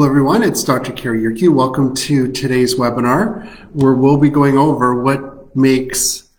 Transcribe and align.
Hello, 0.00 0.08
everyone. 0.08 0.42
It's 0.42 0.64
Dr. 0.64 0.92
Yerke. 0.92 1.46
Welcome 1.50 1.94
to 1.94 2.32
today's 2.32 2.76
webinar, 2.76 3.46
where 3.74 3.92
we'll 3.92 4.16
be 4.16 4.30
going 4.30 4.56
over 4.56 5.02
what 5.02 5.54
makes 5.54 6.30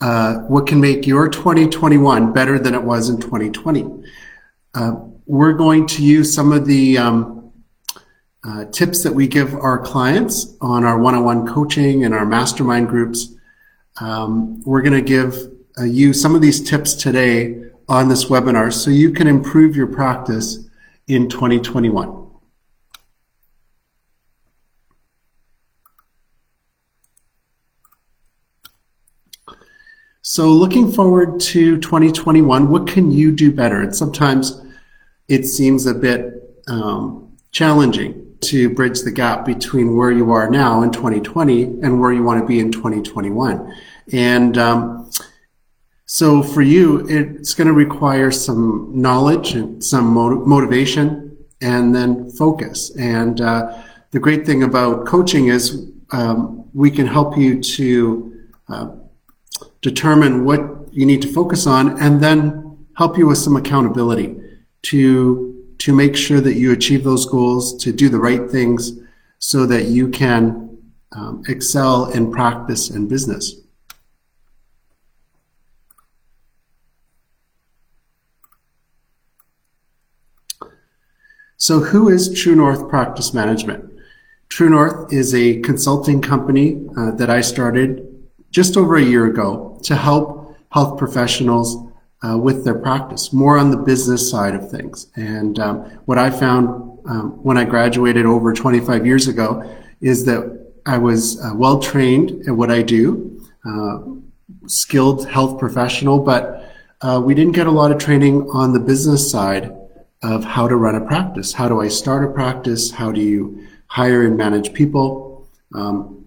uh, 0.00 0.38
what 0.48 0.66
can 0.66 0.80
make 0.80 1.06
your 1.06 1.28
2021 1.28 2.32
better 2.32 2.58
than 2.58 2.74
it 2.74 2.82
was 2.82 3.08
in 3.08 3.20
2020. 3.20 4.02
Uh, 4.74 4.94
we're 5.24 5.52
going 5.52 5.86
to 5.86 6.02
use 6.02 6.34
some 6.34 6.50
of 6.50 6.66
the 6.66 6.98
um, 6.98 7.52
uh, 8.42 8.64
tips 8.72 9.04
that 9.04 9.12
we 9.12 9.28
give 9.28 9.54
our 9.54 9.78
clients 9.78 10.56
on 10.60 10.82
our 10.82 10.98
one-on-one 10.98 11.46
coaching 11.46 12.04
and 12.04 12.12
our 12.12 12.26
mastermind 12.26 12.88
groups. 12.88 13.36
Um, 14.00 14.60
we're 14.64 14.82
going 14.82 14.94
to 14.94 15.00
give 15.00 15.36
uh, 15.78 15.84
you 15.84 16.12
some 16.12 16.34
of 16.34 16.40
these 16.40 16.68
tips 16.68 16.92
today 16.92 17.70
on 17.88 18.08
this 18.08 18.24
webinar 18.24 18.72
so 18.72 18.90
you 18.90 19.12
can 19.12 19.28
improve 19.28 19.76
your 19.76 19.86
practice 19.86 20.68
in 21.06 21.28
2021. 21.28 22.25
So 30.28 30.48
looking 30.48 30.90
forward 30.90 31.38
to 31.52 31.78
2021, 31.78 32.68
what 32.68 32.88
can 32.88 33.12
you 33.12 33.30
do 33.30 33.52
better? 33.52 33.82
And 33.82 33.94
sometimes 33.94 34.60
it 35.28 35.44
seems 35.44 35.86
a 35.86 35.94
bit 35.94 36.60
um, 36.66 37.36
challenging 37.52 38.36
to 38.40 38.68
bridge 38.70 39.02
the 39.02 39.12
gap 39.12 39.44
between 39.44 39.96
where 39.96 40.10
you 40.10 40.32
are 40.32 40.50
now 40.50 40.82
in 40.82 40.90
2020 40.90 41.62
and 41.62 42.00
where 42.00 42.12
you 42.12 42.24
want 42.24 42.40
to 42.40 42.46
be 42.46 42.58
in 42.58 42.72
2021. 42.72 43.72
And 44.12 44.58
um, 44.58 45.12
so 46.06 46.42
for 46.42 46.60
you, 46.60 47.06
it's 47.08 47.54
going 47.54 47.68
to 47.68 47.72
require 47.72 48.32
some 48.32 48.90
knowledge 48.92 49.52
and 49.52 49.82
some 49.82 50.06
motiv- 50.06 50.44
motivation 50.44 51.36
and 51.60 51.94
then 51.94 52.32
focus. 52.32 52.90
And 52.96 53.40
uh, 53.40 53.80
the 54.10 54.18
great 54.18 54.44
thing 54.44 54.64
about 54.64 55.06
coaching 55.06 55.46
is 55.46 55.88
um, 56.10 56.68
we 56.74 56.90
can 56.90 57.06
help 57.06 57.38
you 57.38 57.62
to 57.62 58.48
uh, 58.68 58.88
determine 59.90 60.44
what 60.44 60.60
you 60.90 61.06
need 61.06 61.22
to 61.22 61.32
focus 61.32 61.64
on, 61.66 62.00
and 62.00 62.20
then 62.20 62.76
help 62.96 63.16
you 63.16 63.26
with 63.28 63.38
some 63.38 63.56
accountability 63.56 64.34
to 64.82 65.52
to 65.78 65.94
make 65.94 66.16
sure 66.16 66.40
that 66.40 66.54
you 66.54 66.72
achieve 66.72 67.04
those 67.04 67.26
goals, 67.26 67.76
to 67.84 67.92
do 67.92 68.08
the 68.08 68.18
right 68.18 68.50
things, 68.50 68.98
so 69.38 69.66
that 69.66 69.84
you 69.84 70.08
can 70.08 70.42
um, 71.12 71.42
excel 71.48 72.10
in 72.10 72.32
practice 72.32 72.90
and 72.90 73.08
business. 73.08 73.54
So, 81.58 81.80
who 81.80 82.08
is 82.08 82.22
True 82.40 82.56
North 82.56 82.88
Practice 82.88 83.32
Management? 83.32 83.82
True 84.48 84.70
North 84.70 85.12
is 85.12 85.34
a 85.34 85.60
consulting 85.60 86.20
company 86.20 86.86
uh, 86.96 87.12
that 87.12 87.30
I 87.30 87.40
started 87.40 88.06
just 88.50 88.76
over 88.76 88.96
a 88.96 89.02
year 89.02 89.26
ago 89.26 89.75
to 89.86 89.96
help 89.96 90.56
health 90.72 90.98
professionals 90.98 91.76
uh, 92.22 92.36
with 92.36 92.64
their 92.64 92.74
practice, 92.74 93.32
more 93.32 93.58
on 93.58 93.70
the 93.70 93.76
business 93.76 94.30
side 94.30 94.54
of 94.54 94.70
things. 94.70 95.08
And 95.16 95.58
um, 95.58 95.78
what 96.06 96.18
I 96.18 96.30
found 96.30 96.68
um, 97.08 97.30
when 97.42 97.56
I 97.56 97.64
graduated 97.64 98.26
over 98.26 98.52
25 98.52 99.06
years 99.06 99.28
ago 99.28 99.62
is 100.00 100.24
that 100.24 100.72
I 100.86 100.98
was 100.98 101.40
uh, 101.40 101.52
well 101.54 101.78
trained 101.78 102.48
at 102.48 102.56
what 102.56 102.70
I 102.70 102.82
do, 102.82 103.40
uh, 103.64 103.98
skilled 104.66 105.28
health 105.28 105.58
professional, 105.58 106.18
but 106.18 106.74
uh, 107.00 107.20
we 107.24 107.34
didn't 107.34 107.52
get 107.52 107.66
a 107.66 107.70
lot 107.70 107.92
of 107.92 107.98
training 107.98 108.48
on 108.52 108.72
the 108.72 108.80
business 108.80 109.30
side 109.30 109.72
of 110.22 110.44
how 110.44 110.66
to 110.66 110.76
run 110.76 110.94
a 110.94 111.04
practice. 111.04 111.52
How 111.52 111.68
do 111.68 111.80
I 111.80 111.88
start 111.88 112.28
a 112.28 112.32
practice? 112.32 112.90
How 112.90 113.12
do 113.12 113.20
you 113.20 113.66
hire 113.86 114.26
and 114.26 114.36
manage 114.36 114.72
people? 114.72 115.48
Um, 115.74 116.25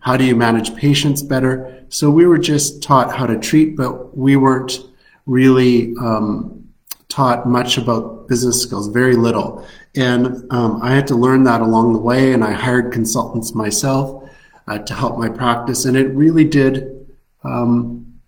how 0.00 0.16
do 0.16 0.24
you 0.24 0.34
manage 0.34 0.74
patients 0.74 1.22
better? 1.22 1.84
So 1.88 2.10
we 2.10 2.26
were 2.26 2.38
just 2.38 2.82
taught 2.82 3.14
how 3.14 3.26
to 3.26 3.38
treat, 3.38 3.76
but 3.76 4.16
we 4.16 4.36
weren't 4.36 4.80
really 5.26 5.94
um, 6.00 6.68
taught 7.08 7.46
much 7.46 7.76
about 7.76 8.28
business 8.28 8.62
skills, 8.62 8.88
very 8.88 9.16
little. 9.16 9.66
And 9.96 10.50
um, 10.52 10.80
I 10.82 10.94
had 10.94 11.06
to 11.08 11.14
learn 11.14 11.44
that 11.44 11.60
along 11.60 11.92
the 11.92 11.98
way, 11.98 12.32
and 12.32 12.44
I 12.44 12.52
hired 12.52 12.92
consultants 12.92 13.54
myself 13.54 14.30
uh, 14.68 14.78
to 14.78 14.94
help 14.94 15.18
my 15.18 15.28
practice, 15.28 15.84
and 15.84 15.96
it 15.96 16.08
really 16.14 16.44
did 16.44 17.08
um, 17.42 18.20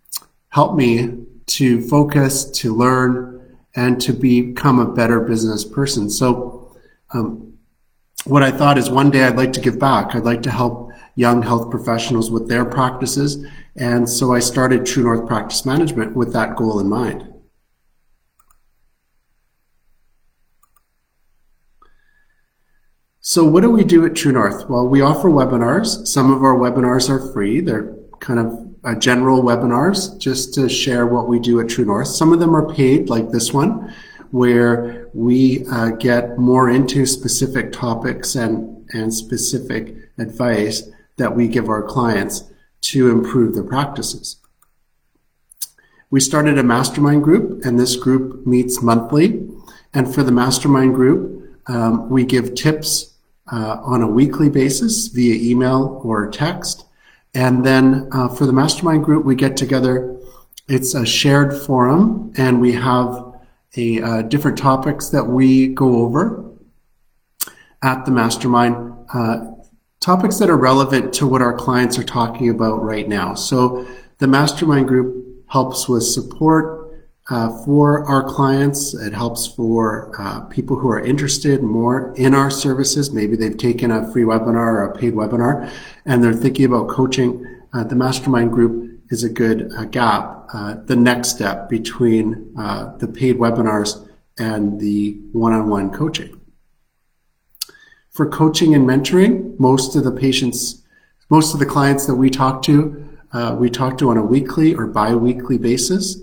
help 0.49 0.75
me 0.75 1.19
to 1.47 1.81
focus, 1.83 2.51
to 2.51 2.75
learn, 2.75 3.59
and 3.77 4.01
to 4.01 4.13
become 4.13 4.81
a 4.81 4.93
better 4.93 5.21
business 5.21 5.65
person. 5.65 6.11
So, 6.11 6.77
um, 7.15 7.55
what 8.25 8.43
I 8.43 8.51
thought 8.51 8.79
is 8.79 8.91
one 8.91 9.11
day 9.11 9.25
I'd 9.25 9.37
like 9.37 9.53
to 9.55 9.61
give 9.61 9.79
back. 9.79 10.15
I'd 10.15 10.25
like 10.25 10.43
to 10.43 10.51
help 10.51 10.82
young 11.15 11.43
health 11.43 11.71
professionals 11.71 12.31
with 12.31 12.49
their 12.49 12.65
practices. 12.65 13.45
And 13.77 14.09
so 14.09 14.33
I 14.33 14.41
started 14.41 14.87
True 14.87 15.05
North 15.05 15.27
Practice 15.27 15.65
Management 15.67 16.17
with 16.17 16.33
that 16.33 16.57
goal 16.57 16.79
in 16.81 16.89
mind. 16.89 17.29
So 23.21 23.45
what 23.45 23.63
do 23.63 23.71
we 23.71 23.85
do 23.85 24.05
at 24.05 24.17
True 24.17 24.33
North? 24.33 24.69
Well, 24.69 24.89
we 24.89 25.01
offer 25.01 25.29
webinars. 25.29 26.07
Some 26.07 26.33
of 26.33 26.43
our 26.43 26.57
webinars 26.57 27.09
are 27.09 27.33
free. 27.33 27.61
They're 27.61 27.95
kind 28.21 28.41
of 28.41 28.69
uh, 28.85 28.95
general 28.97 29.43
webinars 29.43 30.19
just 30.19 30.55
to 30.55 30.69
share 30.69 31.07
what 31.07 31.29
we 31.29 31.39
do 31.39 31.61
at 31.61 31.69
True 31.69 31.85
North. 31.85 32.09
Some 32.09 32.33
of 32.33 32.41
them 32.41 32.55
are 32.57 32.75
paid, 32.75 33.09
like 33.09 33.31
this 33.31 33.53
one, 33.53 33.95
where 34.33 35.09
we 35.15 35.65
uh, 35.71 35.91
get 35.91 36.37
more 36.37 36.69
into 36.69 37.07
specific 37.07 37.71
topics 37.71 38.35
and, 38.35 38.91
and 38.93 39.15
specific 39.15 39.95
advice 40.19 40.91
that 41.23 41.37
we 41.37 41.47
give 41.47 41.69
our 41.69 41.85
clients 41.85 42.45
to 42.81 43.09
improve 43.09 43.55
their 43.55 43.63
practices. 43.63 44.37
We 46.11 46.21
started 46.21 46.59
a 46.59 46.65
mastermind 46.65 47.23
group, 47.23 47.65
and 47.65 47.79
this 47.79 47.95
group 47.97 48.45
meets 48.45 48.83
monthly. 48.83 49.49
And 49.95 50.13
for 50.13 50.25
the 50.25 50.33
mastermind 50.33 50.95
group, 50.95 51.61
um, 51.69 52.11
we 52.11 52.25
give 52.25 52.57
tips 52.57 53.15
uh, 53.53 53.79
on 53.83 54.03
a 54.03 54.07
weekly 54.07 54.51
basis 54.51 55.07
via 55.07 55.37
email 55.51 56.01
or 56.05 56.29
text. 56.29 56.87
And 57.35 57.65
then 57.65 58.09
uh, 58.13 58.29
for 58.29 58.47
the 58.47 58.53
mastermind 58.53 59.05
group, 59.05 59.25
we 59.25 59.37
get 59.37 59.57
together. 59.57 60.19
It's 60.69 60.95
a 60.95 61.07
shared 61.07 61.57
forum, 61.57 62.33
and 62.37 62.61
we 62.61 62.73
have 62.73 63.33
a 63.77 64.03
uh, 64.03 64.23
different 64.23 64.59
topics 64.59 65.09
that 65.11 65.25
we 65.25 65.69
go 65.69 65.97
over 66.05 66.45
at 67.83 68.05
the 68.05 68.11
mastermind. 68.11 68.75
Uh, 69.15 69.52
topics 70.03 70.39
that 70.39 70.51
are 70.51 70.57
relevant 70.57 71.15
to 71.15 71.27
what 71.27 71.41
our 71.41 71.57
clients 71.57 71.97
are 71.97 72.05
talking 72.05 72.51
about 72.51 72.83
right 72.83 73.09
now. 73.09 73.35
So 73.35 73.87
the 74.19 74.27
mastermind 74.27 74.89
group 74.89 75.25
helps 75.49 75.89
with 75.89 76.03
support 76.03 76.81
uh, 77.31 77.65
for 77.65 78.05
our 78.09 78.25
clients. 78.25 78.95
It 78.95 79.13
helps 79.13 79.47
for 79.47 80.13
uh, 80.21 80.41
people 80.47 80.77
who 80.77 80.89
are 80.91 81.01
interested 81.01 81.63
more 81.63 82.13
in 82.17 82.35
our 82.35 82.51
services. 82.51 83.13
Maybe 83.13 83.37
they've 83.37 83.57
taken 83.57 83.93
a 83.93 84.11
free 84.11 84.25
webinar 84.25 84.57
or 84.57 84.85
a 84.91 84.99
paid 84.99 85.15
webinar 85.15 85.71
and 86.05 86.23
they're 86.23 86.35
thinking 86.35 86.65
about 86.65 86.89
coaching. 86.89 87.63
Uh, 87.73 87.85
the 87.85 87.95
mastermind 87.95 88.51
group 88.51 89.01
is 89.11 89.23
a 89.23 89.29
good 89.29 89.73
uh, 89.77 89.85
gap, 89.85 90.49
uh, 90.53 90.75
the 90.87 90.97
next 90.97 91.29
step 91.29 91.69
between 91.69 92.53
uh, 92.59 92.97
the 92.97 93.07
paid 93.07 93.37
webinars 93.37 94.09
and 94.37 94.81
the 94.81 95.13
one-on-one 95.33 95.91
coaching. 95.91 96.42
For 98.13 98.29
coaching 98.29 98.75
and 98.75 98.87
mentoring, 98.87 99.59
most 99.59 99.97
of 99.97 100.05
the 100.05 100.13
patients, 100.13 100.83
most 101.31 101.55
of 101.55 101.61
the 101.61 101.65
clients 101.65 102.05
that 102.05 102.15
we 102.15 102.29
talk 102.29 102.61
to, 102.65 103.09
uh, 103.33 103.57
we 103.59 103.71
talk 103.71 103.97
to 103.99 104.11
on 104.11 104.19
a 104.19 104.23
weekly 104.23 104.75
or 104.75 104.87
bi-weekly 104.87 105.57
basis. 105.57 106.19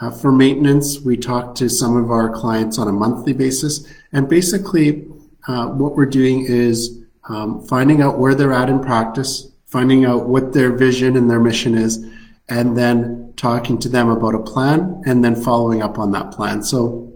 Uh, 0.00 0.10
for 0.10 0.32
maintenance, 0.32 1.00
we 1.00 1.18
talk 1.18 1.54
to 1.56 1.68
some 1.68 1.98
of 1.98 2.10
our 2.10 2.30
clients 2.30 2.78
on 2.78 2.88
a 2.88 2.92
monthly 2.92 3.34
basis. 3.34 3.86
And 4.10 4.26
basically, 4.26 5.04
uh, 5.46 5.66
what 5.66 5.96
we're 5.96 6.06
doing 6.06 6.46
is 6.46 7.04
um, 7.28 7.62
finding 7.66 8.00
out 8.00 8.18
where 8.18 8.34
they're 8.34 8.54
at 8.54 8.70
in 8.70 8.80
practice, 8.80 9.52
finding 9.66 10.06
out 10.06 10.26
what 10.26 10.54
their 10.54 10.72
vision 10.72 11.14
and 11.14 11.30
their 11.30 11.40
mission 11.40 11.76
is, 11.76 12.10
and 12.48 12.74
then 12.74 13.34
talking 13.36 13.76
to 13.80 13.90
them 13.90 14.08
about 14.08 14.34
a 14.34 14.40
plan 14.40 15.02
and 15.04 15.22
then 15.22 15.36
following 15.36 15.82
up 15.82 15.98
on 15.98 16.10
that 16.12 16.32
plan. 16.32 16.62
So 16.62 17.12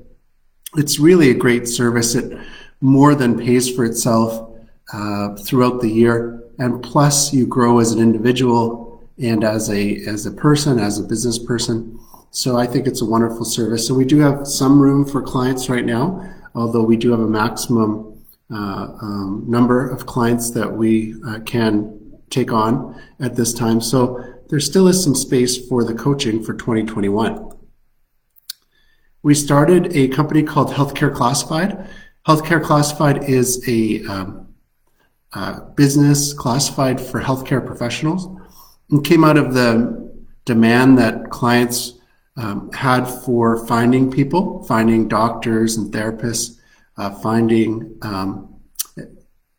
it's 0.77 0.99
really 0.99 1.31
a 1.31 1.35
great 1.35 1.67
service. 1.67 2.15
It 2.15 2.39
more 2.81 3.15
than 3.15 3.39
pays 3.39 3.75
for 3.75 3.85
itself 3.85 4.55
uh, 4.93 5.35
throughout 5.37 5.81
the 5.81 5.91
year. 5.91 6.43
And 6.59 6.83
plus, 6.83 7.33
you 7.33 7.47
grow 7.47 7.79
as 7.79 7.93
an 7.93 8.01
individual 8.01 9.09
and 9.21 9.45
as 9.45 9.69
a 9.71 9.97
as 10.07 10.27
a 10.27 10.31
person, 10.31 10.79
as 10.79 10.99
a 10.99 11.03
business 11.03 11.39
person. 11.39 11.99
So 12.31 12.57
I 12.57 12.67
think 12.67 12.87
it's 12.87 13.03
a 13.03 13.07
wonderful 13.07 13.45
service. 13.45 13.87
So 13.87 13.95
we 13.95 14.05
do 14.05 14.19
have 14.19 14.47
some 14.47 14.81
room 14.81 15.05
for 15.07 15.23
clients 15.23 15.69
right 15.69 15.85
now, 15.85 16.23
although 16.55 16.83
we 16.83 16.97
do 16.97 17.11
have 17.11 17.21
a 17.21 17.27
maximum 17.27 18.23
uh, 18.51 18.89
um, 19.03 19.45
number 19.47 19.89
of 19.89 20.07
clients 20.07 20.51
that 20.53 20.71
we 20.71 21.15
uh, 21.27 21.41
can 21.41 22.19
take 22.31 22.53
on 22.53 23.01
at 23.21 23.35
this 23.35 23.53
time. 23.53 23.81
So 23.81 24.23
there 24.49 24.61
still 24.61 24.89
is 24.89 25.03
some 25.03 25.15
space 25.15 25.69
for 25.69 25.85
the 25.85 25.95
coaching 25.95 26.43
for 26.43 26.55
2021. 26.55 27.51
We 29.23 29.35
started 29.35 29.95
a 29.97 30.09
company 30.09 30.43
called 30.43 30.71
Healthcare 30.71 31.15
Classified. 31.15 31.89
Healthcare 32.29 32.63
Classified 32.63 33.25
is 33.25 33.67
a, 33.67 34.05
um, 34.05 34.55
a 35.33 35.63
business 35.63 36.35
classified 36.35 37.01
for 37.01 37.23
healthcare 37.23 37.65
professionals. 37.65 38.29
It 38.91 39.03
came 39.03 39.25
out 39.25 39.39
of 39.39 39.55
the 39.55 40.13
demand 40.45 40.99
that 40.99 41.31
clients 41.31 41.95
um, 42.37 42.71
had 42.73 43.07
for 43.07 43.67
finding 43.67 44.11
people, 44.11 44.63
finding 44.65 45.09
doctors 45.09 45.79
and 45.79 45.91
therapists, 45.91 46.59
uh, 46.99 47.15
finding 47.21 47.97
um, 48.03 48.61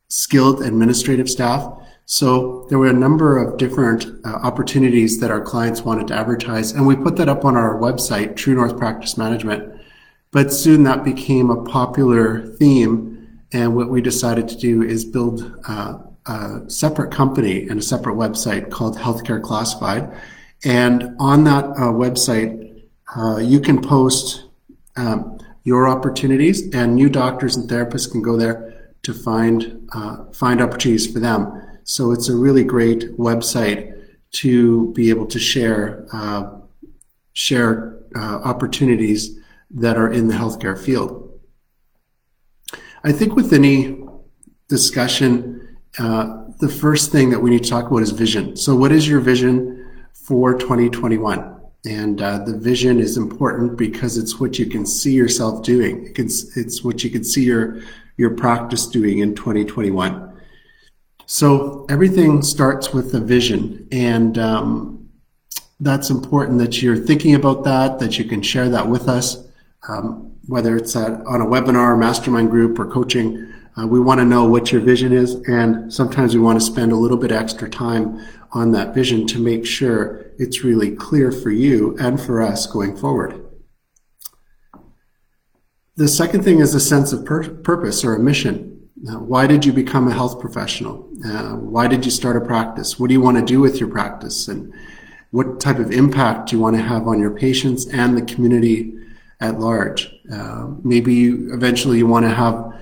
skilled 0.09 0.61
administrative 0.61 1.27
staff. 1.27 1.73
So 2.05 2.67
there 2.69 2.77
were 2.77 2.89
a 2.89 2.93
number 2.93 3.39
of 3.43 3.57
different 3.57 4.05
uh, 4.23 4.29
opportunities 4.43 5.19
that 5.21 5.31
our 5.31 5.41
clients 5.41 5.81
wanted 5.81 6.05
to 6.09 6.13
advertise, 6.13 6.73
and 6.73 6.85
we 6.85 6.95
put 6.95 7.15
that 7.15 7.29
up 7.29 7.45
on 7.45 7.57
our 7.57 7.79
website, 7.79 8.35
True 8.35 8.53
North 8.53 8.77
Practice 8.77 9.17
Management. 9.17 9.78
But 10.31 10.53
soon 10.53 10.83
that 10.83 11.03
became 11.03 11.49
a 11.49 11.63
popular 11.63 12.45
theme, 12.57 13.39
and 13.51 13.75
what 13.75 13.89
we 13.89 14.01
decided 14.01 14.47
to 14.49 14.55
do 14.55 14.83
is 14.83 15.03
build 15.03 15.59
uh, 15.67 15.97
a 16.27 16.61
separate 16.67 17.11
company 17.11 17.67
and 17.67 17.79
a 17.79 17.81
separate 17.81 18.15
website 18.15 18.69
called 18.69 18.97
Healthcare 18.97 19.41
Classified. 19.41 20.11
And 20.63 21.15
on 21.19 21.45
that 21.45 21.65
uh, 21.65 21.91
website, 21.91 22.83
uh, 23.17 23.37
you 23.37 23.59
can 23.59 23.81
post 23.81 24.43
um, 24.95 25.39
your 25.63 25.87
opportunities, 25.87 26.73
and 26.73 26.95
new 26.95 27.09
doctors 27.09 27.55
and 27.55 27.69
therapists 27.69 28.11
can 28.11 28.21
go 28.21 28.37
there 28.37 28.93
to 29.03 29.13
find 29.13 29.87
uh, 29.93 30.25
find 30.31 30.61
opportunities 30.61 31.11
for 31.11 31.19
them. 31.19 31.61
So 31.83 32.11
it's 32.11 32.29
a 32.29 32.35
really 32.35 32.63
great 32.63 33.17
website 33.17 33.95
to 34.31 34.93
be 34.93 35.09
able 35.09 35.25
to 35.27 35.39
share 35.39 36.05
uh, 36.13 36.51
share 37.33 37.97
uh, 38.15 38.41
opportunities 38.43 39.38
that 39.71 39.97
are 39.97 40.11
in 40.11 40.27
the 40.27 40.33
healthcare 40.33 40.77
field. 40.77 41.39
I 43.03 43.11
think 43.11 43.35
with 43.35 43.53
any 43.53 43.99
discussion, 44.67 45.77
uh, 45.97 46.43
the 46.59 46.69
first 46.69 47.11
thing 47.11 47.29
that 47.29 47.39
we 47.39 47.49
need 47.49 47.63
to 47.63 47.69
talk 47.69 47.87
about 47.87 48.01
is 48.01 48.11
vision. 48.11 48.55
So, 48.55 48.75
what 48.75 48.91
is 48.91 49.07
your 49.07 49.19
vision 49.19 50.07
for 50.13 50.57
2021? 50.57 51.55
And 51.85 52.21
uh, 52.21 52.39
the 52.39 52.57
vision 52.57 52.99
is 52.99 53.15
important 53.15 53.77
because 53.77 54.17
it's 54.17 54.39
what 54.39 54.59
you 54.59 54.65
can 54.65 54.85
see 54.85 55.13
yourself 55.13 55.63
doing. 55.63 56.07
It 56.07 56.15
can, 56.15 56.25
it's 56.25 56.83
what 56.83 57.03
you 57.03 57.09
can 57.09 57.23
see 57.23 57.43
your 57.43 57.81
your 58.17 58.31
practice 58.31 58.85
doing 58.85 59.19
in 59.19 59.33
2021. 59.33 60.29
So 61.25 61.85
everything 61.89 62.41
starts 62.41 62.93
with 62.93 63.13
the 63.13 63.21
vision, 63.21 63.87
and 63.93 64.37
um, 64.37 65.09
that's 65.79 66.09
important 66.09 66.59
that 66.59 66.81
you're 66.81 66.97
thinking 66.97 67.35
about 67.35 67.63
that, 67.63 67.99
that 67.99 68.19
you 68.19 68.25
can 68.25 68.41
share 68.41 68.67
that 68.69 68.89
with 68.89 69.07
us, 69.07 69.47
um, 69.87 70.35
whether 70.47 70.75
it's 70.75 70.95
at, 70.95 71.25
on 71.25 71.41
a 71.41 71.45
webinar, 71.45 71.97
mastermind 71.97 72.49
group, 72.51 72.77
or 72.79 72.89
coaching. 72.89 73.53
Uh, 73.77 73.87
we 73.87 73.99
want 73.99 74.19
to 74.19 74.25
know 74.25 74.45
what 74.45 74.71
your 74.71 74.81
vision 74.81 75.13
is, 75.13 75.35
and 75.47 75.93
sometimes 75.93 76.33
we 76.33 76.41
want 76.41 76.59
to 76.59 76.65
spend 76.65 76.91
a 76.91 76.95
little 76.95 77.17
bit 77.17 77.31
extra 77.31 77.69
time 77.69 78.25
on 78.51 78.71
that 78.71 78.93
vision 78.93 79.27
to 79.27 79.39
make 79.39 79.65
sure 79.65 80.25
it's 80.37 80.63
really 80.63 80.95
clear 80.95 81.31
for 81.31 81.51
you 81.51 81.95
and 81.99 82.19
for 82.19 82.41
us 82.41 82.65
going 82.65 82.97
forward. 82.97 83.45
The 85.95 86.07
second 86.07 86.43
thing 86.43 86.59
is 86.59 86.73
a 86.73 86.79
sense 86.79 87.13
of 87.13 87.25
pur- 87.25 87.55
purpose 87.55 88.03
or 88.03 88.15
a 88.15 88.19
mission. 88.19 88.89
Uh, 89.07 89.19
why 89.19 89.47
did 89.47 89.65
you 89.65 89.71
become 89.71 90.07
a 90.07 90.13
health 90.13 90.39
professional? 90.39 91.09
Uh, 91.25 91.55
why 91.55 91.87
did 91.87 92.03
you 92.05 92.11
start 92.11 92.35
a 92.35 92.41
practice? 92.41 92.99
What 92.99 93.07
do 93.07 93.13
you 93.13 93.21
want 93.21 93.37
to 93.37 93.45
do 93.45 93.59
with 93.59 93.79
your 93.79 93.89
practice? 93.89 94.47
And 94.47 94.73
what 95.31 95.59
type 95.59 95.77
of 95.77 95.91
impact 95.91 96.49
do 96.49 96.55
you 96.55 96.61
want 96.61 96.75
to 96.75 96.81
have 96.81 97.07
on 97.07 97.19
your 97.19 97.31
patients 97.31 97.85
and 97.87 98.17
the 98.17 98.21
community 98.21 98.93
at 99.39 99.59
large? 99.59 100.13
Uh, 100.31 100.67
maybe 100.83 101.13
you, 101.13 101.53
eventually 101.53 101.97
you 101.97 102.07
want 102.07 102.25
to 102.25 102.33
have 102.33 102.73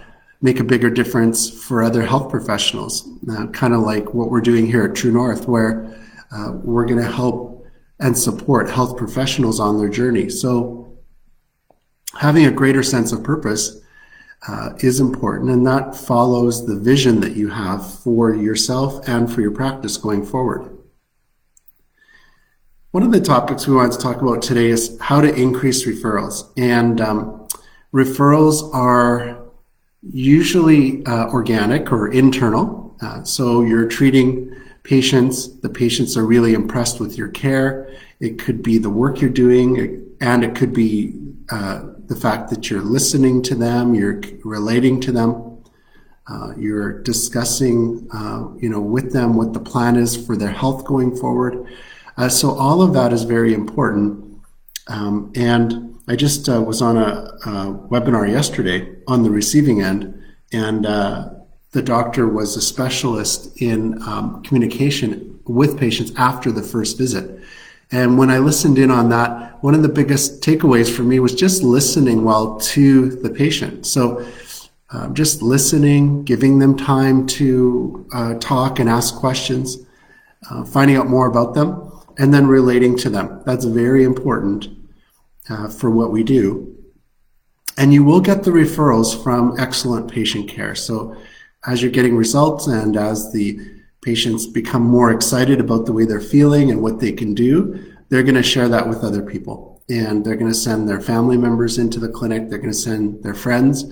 make 0.42 0.60
a 0.60 0.64
bigger 0.64 0.90
difference 0.90 1.50
for 1.50 1.82
other 1.82 2.04
health 2.04 2.30
professionals, 2.30 3.10
uh, 3.32 3.48
kind 3.48 3.74
of 3.74 3.82
like 3.82 4.14
what 4.14 4.30
we're 4.30 4.42
doing 4.42 4.68
here 4.68 4.84
at 4.84 4.96
True 4.96 5.12
North, 5.12 5.48
where 5.48 6.00
uh, 6.32 6.52
we're 6.64 6.86
going 6.86 7.02
to 7.02 7.12
help 7.12 7.66
and 8.00 8.16
support 8.16 8.70
health 8.70 8.96
professionals 8.98 9.60
on 9.60 9.80
their 9.80 9.90
journey. 9.90 10.30
So 10.30 10.98
having 12.20 12.46
a 12.46 12.52
greater 12.52 12.84
sense 12.84 13.12
of 13.12 13.24
purpose 13.24 13.82
uh, 14.48 14.74
is 14.80 15.00
important, 15.00 15.50
and 15.50 15.66
that 15.66 15.96
follows 15.96 16.68
the 16.68 16.80
vision 16.80 17.20
that 17.22 17.36
you 17.36 17.50
have 17.50 18.00
for 18.02 18.36
yourself 18.36 19.08
and 19.08 19.32
for 19.32 19.42
your 19.42 19.52
practice 19.52 19.98
going 19.98 20.24
forward. 20.24 20.77
One 22.92 23.04
of 23.04 23.12
the 23.12 23.20
topics 23.20 23.68
we 23.68 23.76
wanted 23.76 23.92
to 23.92 23.98
talk 23.98 24.22
about 24.22 24.42
today 24.42 24.68
is 24.68 24.98
how 25.02 25.20
to 25.20 25.34
increase 25.36 25.86
referrals. 25.86 26.50
And 26.56 27.02
um, 27.02 27.46
referrals 27.94 28.74
are 28.74 29.38
usually 30.02 31.06
uh, 31.06 31.28
organic 31.28 31.92
or 31.92 32.08
internal. 32.14 32.96
Uh, 33.02 33.24
so 33.26 33.62
you're 33.62 33.90
treating 33.90 34.56
patients, 34.84 35.60
the 35.60 35.68
patients 35.68 36.16
are 36.16 36.26
really 36.26 36.54
impressed 36.54 37.02
with 37.02 37.18
your 37.18 37.28
care. 37.28 37.94
It 38.22 38.40
could 38.40 38.64
be 38.64 38.78
the 38.78 38.90
work 38.90 39.20
you're 39.20 39.30
doing, 39.32 40.06
and 40.22 40.46
it 40.46 40.56
could 40.56 40.72
be 40.72 41.14
uh, 41.50 41.84
the 42.06 42.16
fact 42.16 42.50
that 42.52 42.70
you're 42.70 42.82
listening 42.82 43.42
to 43.44 43.56
them, 43.56 43.96
you're 43.96 44.22
relating 44.46 45.02
to 45.02 45.12
them, 45.12 45.62
uh, 46.30 46.54
you're 46.58 47.04
discussing, 47.04 48.08
uh, 48.14 48.48
you 48.58 48.70
know, 48.70 48.80
with 48.80 49.12
them 49.12 49.36
what 49.36 49.52
the 49.52 49.60
plan 49.60 49.98
is 49.98 50.16
for 50.26 50.38
their 50.38 50.52
health 50.52 50.86
going 50.86 51.14
forward. 51.18 51.68
Uh, 52.18 52.28
so 52.28 52.52
all 52.52 52.82
of 52.82 52.94
that 52.94 53.14
is 53.14 53.24
very 53.24 53.54
important. 53.54 54.42
Um, 54.88 55.32
and 55.36 55.96
I 56.08 56.16
just 56.16 56.50
uh, 56.50 56.62
was 56.62 56.82
on 56.82 56.98
a, 56.98 57.38
a, 57.46 57.88
webinar 57.90 58.30
yesterday 58.30 58.96
on 59.08 59.24
the 59.24 59.30
receiving 59.30 59.82
end, 59.82 60.22
and 60.54 60.86
uh, 60.86 61.30
the 61.72 61.82
doctor 61.82 62.28
was 62.28 62.56
a 62.56 62.62
specialist 62.62 63.62
in 63.62 64.02
um, 64.04 64.42
communication 64.44 65.40
with 65.46 65.78
patients 65.78 66.12
after 66.16 66.52
the 66.52 66.64
first 66.64 66.98
visit. 66.98 67.40
And 67.92 68.18
when 68.18 68.30
I 68.30 68.40
listened 68.40 68.78
in 68.78 68.92
on 68.92 69.10
that, 69.10 69.62
one 69.64 69.74
of 69.74 69.82
the 69.82 69.90
biggest 69.90 70.42
takeaways 70.42 70.94
for 70.94 71.04
me 71.04 71.20
was 71.20 71.36
just 71.36 71.64
listening 71.64 72.24
well 72.24 72.58
to 72.60 73.10
the 73.10 73.30
patient. 73.30 73.86
So 73.86 74.26
um, 74.90 75.14
just 75.14 75.42
listening, 75.42 76.24
giving 76.24 76.60
them 76.60 76.78
time 76.78 77.28
to 77.28 78.08
uh, 78.14 78.34
talk 78.36 78.80
and 78.80 78.90
ask 78.90 79.16
questions, 79.16 79.78
uh, 80.50 80.64
finding 80.64 80.96
out 80.96 81.08
more 81.08 81.28
about 81.28 81.54
them, 81.54 81.87
and 82.18 82.34
then 82.34 82.48
relating 82.48 82.98
to 82.98 83.10
them. 83.10 83.42
That's 83.46 83.66
very 83.66 84.04
important 84.04 84.68
uh, 85.50 85.70
for 85.70 85.90
what 85.90 86.12
we 86.12 86.24
do. 86.24 86.76
And 87.78 87.94
you 87.94 88.04
will 88.04 88.22
get 88.22 88.44
the 88.44 88.52
referrals 88.52 89.22
from 89.24 89.60
excellent 89.60 90.10
patient 90.12 90.50
care. 90.50 90.74
So 90.74 91.16
as 91.68 91.82
you're 91.82 91.92
getting 91.92 92.16
results 92.16 92.68
and 92.68 92.98
as 92.98 93.32
the 93.32 93.60
patients 94.02 94.48
become 94.48 94.84
more 94.84 95.12
excited 95.12 95.60
about 95.60 95.86
the 95.86 95.94
way 95.94 96.06
they're 96.06 96.20
feeling 96.20 96.72
and 96.72 96.82
what 96.82 97.00
they 97.00 97.12
can 97.12 97.36
do, 97.36 97.94
they're 98.10 98.24
going 98.24 98.36
to 98.36 98.44
share 98.44 98.70
that 98.70 98.88
with 98.88 99.04
other 99.04 99.22
people. 99.22 99.84
And 99.90 100.26
they're 100.26 100.36
going 100.36 100.52
to 100.52 100.58
send 100.58 100.90
their 100.90 101.02
family 101.02 101.38
members 101.38 101.78
into 101.78 102.00
the 102.00 102.10
clinic. 102.10 102.50
They're 102.50 102.58
going 102.58 102.72
to 102.72 102.78
send 102.78 103.24
their 103.24 103.34
friends. 103.34 103.86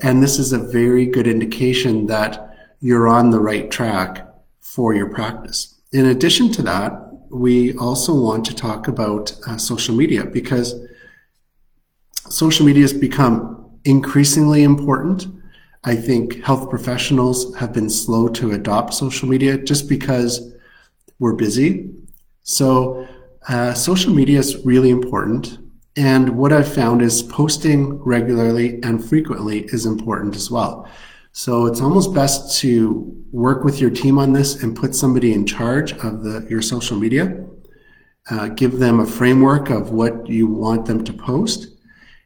And 0.00 0.22
this 0.22 0.38
is 0.38 0.52
a 0.52 0.58
very 0.58 1.06
good 1.06 1.26
indication 1.26 2.06
that 2.06 2.56
you're 2.80 3.08
on 3.08 3.30
the 3.30 3.40
right 3.40 3.70
track 3.70 4.26
for 4.60 4.94
your 4.94 5.10
practice. 5.10 5.80
In 5.92 6.06
addition 6.06 6.52
to 6.52 6.62
that, 6.62 7.07
we 7.30 7.74
also 7.74 8.14
want 8.14 8.44
to 8.46 8.54
talk 8.54 8.88
about 8.88 9.32
uh, 9.46 9.56
social 9.56 9.94
media 9.94 10.24
because 10.24 10.74
social 12.28 12.66
media 12.66 12.82
has 12.82 12.92
become 12.92 13.70
increasingly 13.84 14.62
important 14.62 15.26
I 15.84 15.94
think 15.94 16.42
health 16.42 16.68
professionals 16.68 17.54
have 17.56 17.72
been 17.72 17.88
slow 17.88 18.28
to 18.28 18.52
adopt 18.52 18.94
social 18.94 19.28
media 19.28 19.58
just 19.58 19.88
because 19.88 20.54
we're 21.18 21.34
busy. 21.34 21.90
So, 22.42 23.06
uh, 23.48 23.74
social 23.74 24.12
media 24.12 24.40
is 24.40 24.64
really 24.66 24.90
important. 24.90 25.58
And 25.96 26.36
what 26.36 26.52
I've 26.52 26.72
found 26.72 27.00
is 27.02 27.22
posting 27.22 27.98
regularly 28.02 28.82
and 28.82 29.04
frequently 29.04 29.64
is 29.72 29.86
important 29.86 30.36
as 30.36 30.50
well. 30.50 30.88
So 31.38 31.66
it's 31.66 31.80
almost 31.80 32.12
best 32.12 32.58
to 32.62 33.14
work 33.30 33.62
with 33.62 33.80
your 33.80 33.90
team 33.90 34.18
on 34.18 34.32
this 34.32 34.62
and 34.62 34.76
put 34.76 34.94
somebody 34.94 35.32
in 35.32 35.46
charge 35.46 35.92
of 35.92 36.24
the, 36.24 36.46
your 36.50 36.62
social 36.62 36.96
media. 36.96 37.44
Uh, 38.30 38.48
give 38.48 38.78
them 38.78 39.00
a 39.00 39.06
framework 39.06 39.70
of 39.70 39.90
what 39.90 40.26
you 40.26 40.46
want 40.46 40.86
them 40.86 41.04
to 41.04 41.12
post. 41.12 41.68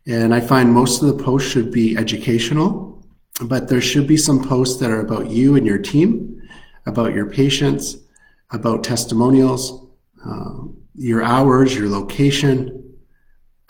And 0.07 0.35
I 0.35 0.41
find 0.41 0.73
most 0.73 1.03
of 1.03 1.09
the 1.09 1.23
posts 1.23 1.51
should 1.51 1.71
be 1.71 1.97
educational 1.97 2.93
but 3.41 3.69
there 3.69 3.81
should 3.81 4.07
be 4.07 4.17
some 4.17 4.43
posts 4.43 4.79
that 4.81 4.91
are 4.91 5.01
about 5.01 5.31
you 5.31 5.57
and 5.57 5.67
your 5.67 5.79
team, 5.79 6.43
about 6.87 7.15
your 7.15 7.27
patients, 7.27 7.97
about 8.51 8.85
testimonials, 8.85 9.87
uh, 10.25 10.65
your 10.95 11.23
hours, 11.23 11.75
your 11.75 11.89
location, 11.89 12.95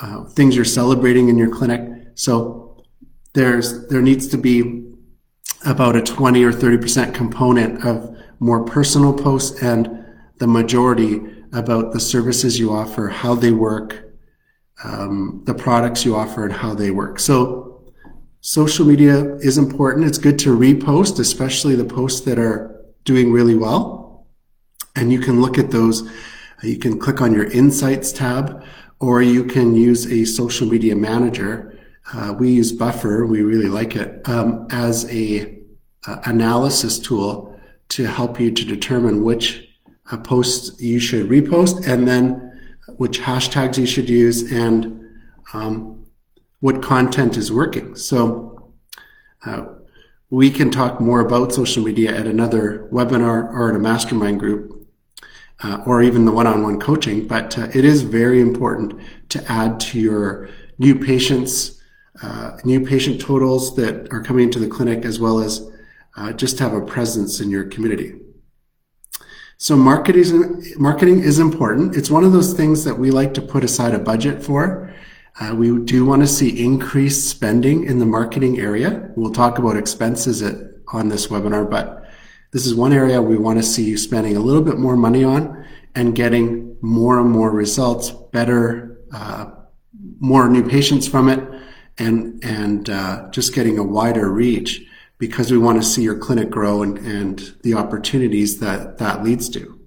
uh, 0.00 0.24
things 0.24 0.56
you're 0.56 0.64
celebrating 0.64 1.28
in 1.28 1.38
your 1.38 1.50
clinic. 1.50 2.08
So 2.14 2.84
there's 3.34 3.88
there 3.88 4.02
needs 4.02 4.26
to 4.28 4.36
be 4.36 4.91
about 5.66 5.96
a 5.96 6.02
20 6.02 6.42
or 6.44 6.52
30% 6.52 7.14
component 7.14 7.84
of 7.84 8.16
more 8.40 8.64
personal 8.64 9.12
posts 9.12 9.62
and 9.62 10.04
the 10.38 10.46
majority 10.46 11.20
about 11.52 11.92
the 11.92 12.00
services 12.00 12.58
you 12.58 12.72
offer, 12.72 13.08
how 13.08 13.34
they 13.34 13.52
work, 13.52 14.04
um, 14.84 15.42
the 15.46 15.54
products 15.54 16.04
you 16.04 16.16
offer, 16.16 16.44
and 16.44 16.52
how 16.52 16.74
they 16.74 16.90
work. 16.90 17.20
So 17.20 17.62
Social 18.44 18.84
media 18.84 19.36
is 19.36 19.56
important. 19.56 20.04
It's 20.04 20.18
good 20.18 20.36
to 20.40 20.58
repost, 20.58 21.20
especially 21.20 21.76
the 21.76 21.84
posts 21.84 22.22
that 22.22 22.40
are 22.40 22.84
doing 23.04 23.30
really 23.30 23.54
well. 23.54 24.26
And 24.96 25.12
you 25.12 25.20
can 25.20 25.40
look 25.40 25.58
at 25.58 25.70
those. 25.70 26.10
You 26.60 26.76
can 26.76 26.98
click 26.98 27.20
on 27.20 27.32
your 27.32 27.44
Insights 27.52 28.10
tab, 28.10 28.64
or 28.98 29.22
you 29.22 29.44
can 29.44 29.76
use 29.76 30.10
a 30.10 30.24
social 30.24 30.66
media 30.66 30.96
manager. 30.96 31.71
Uh, 32.12 32.34
we 32.38 32.50
use 32.50 32.72
Buffer. 32.72 33.26
We 33.26 33.42
really 33.42 33.68
like 33.68 33.96
it 33.96 34.26
um, 34.28 34.66
as 34.70 35.10
a 35.12 35.58
uh, 36.06 36.16
analysis 36.24 36.98
tool 36.98 37.58
to 37.90 38.06
help 38.06 38.40
you 38.40 38.50
to 38.50 38.64
determine 38.64 39.22
which 39.22 39.68
uh, 40.10 40.16
posts 40.16 40.80
you 40.80 40.98
should 40.98 41.28
repost 41.28 41.86
and 41.86 42.08
then 42.08 42.50
which 42.96 43.20
hashtags 43.20 43.78
you 43.78 43.86
should 43.86 44.08
use 44.08 44.50
and 44.52 45.00
um, 45.52 46.04
what 46.60 46.82
content 46.82 47.36
is 47.36 47.52
working. 47.52 47.94
So 47.94 48.72
uh, 49.44 49.66
we 50.30 50.50
can 50.50 50.70
talk 50.70 51.00
more 51.00 51.20
about 51.20 51.52
social 51.52 51.82
media 51.82 52.16
at 52.16 52.26
another 52.26 52.88
webinar 52.90 53.52
or 53.52 53.70
at 53.70 53.76
a 53.76 53.78
mastermind 53.78 54.40
group 54.40 54.88
uh, 55.62 55.82
or 55.86 56.02
even 56.02 56.24
the 56.24 56.32
one-on-one 56.32 56.80
coaching, 56.80 57.26
but 57.26 57.58
uh, 57.58 57.68
it 57.74 57.84
is 57.84 58.02
very 58.02 58.40
important 58.40 58.98
to 59.28 59.52
add 59.52 59.78
to 59.80 60.00
your 60.00 60.48
new 60.78 60.98
patients, 60.98 61.81
uh, 62.20 62.58
new 62.64 62.84
patient 62.84 63.20
totals 63.20 63.74
that 63.76 64.12
are 64.12 64.22
coming 64.22 64.44
into 64.44 64.58
the 64.58 64.68
clinic 64.68 65.04
as 65.04 65.18
well 65.18 65.40
as 65.40 65.70
uh, 66.16 66.32
just 66.32 66.58
have 66.58 66.74
a 66.74 66.80
presence 66.80 67.40
in 67.40 67.50
your 67.50 67.64
community. 67.64 68.14
So 69.56 69.76
marketing, 69.76 70.64
marketing 70.76 71.20
is 71.20 71.38
important. 71.38 71.96
It's 71.96 72.10
one 72.10 72.24
of 72.24 72.32
those 72.32 72.52
things 72.52 72.84
that 72.84 72.98
we 72.98 73.10
like 73.10 73.32
to 73.34 73.40
put 73.40 73.64
aside 73.64 73.94
a 73.94 73.98
budget 73.98 74.42
for. 74.42 74.92
Uh, 75.40 75.54
we 75.54 75.78
do 75.84 76.04
want 76.04 76.20
to 76.20 76.28
see 76.28 76.62
increased 76.62 77.30
spending 77.30 77.84
in 77.84 77.98
the 77.98 78.04
marketing 78.04 78.58
area. 78.58 79.10
We'll 79.16 79.32
talk 79.32 79.58
about 79.58 79.76
expenses 79.76 80.42
at, 80.42 80.56
on 80.92 81.08
this 81.08 81.28
webinar, 81.28 81.70
but 81.70 82.10
this 82.50 82.66
is 82.66 82.74
one 82.74 82.92
area 82.92 83.22
we 83.22 83.38
want 83.38 83.58
to 83.58 83.62
see 83.62 83.84
you 83.84 83.96
spending 83.96 84.36
a 84.36 84.40
little 84.40 84.62
bit 84.62 84.78
more 84.78 84.96
money 84.96 85.24
on 85.24 85.64
and 85.94 86.14
getting 86.14 86.76
more 86.82 87.20
and 87.20 87.30
more 87.30 87.50
results, 87.50 88.10
better, 88.10 88.98
uh, 89.14 89.46
more 90.18 90.48
new 90.48 90.68
patients 90.68 91.08
from 91.08 91.28
it, 91.28 91.40
and 91.98 92.42
and 92.44 92.90
uh, 92.90 93.28
just 93.30 93.54
getting 93.54 93.78
a 93.78 93.82
wider 93.82 94.30
reach 94.30 94.82
because 95.18 95.50
we 95.52 95.58
want 95.58 95.80
to 95.80 95.86
see 95.86 96.02
your 96.02 96.18
clinic 96.18 96.50
grow 96.50 96.82
and, 96.82 96.98
and 96.98 97.54
the 97.62 97.74
opportunities 97.74 98.60
that 98.60 98.98
that 98.98 99.22
leads 99.22 99.48
to. 99.50 99.78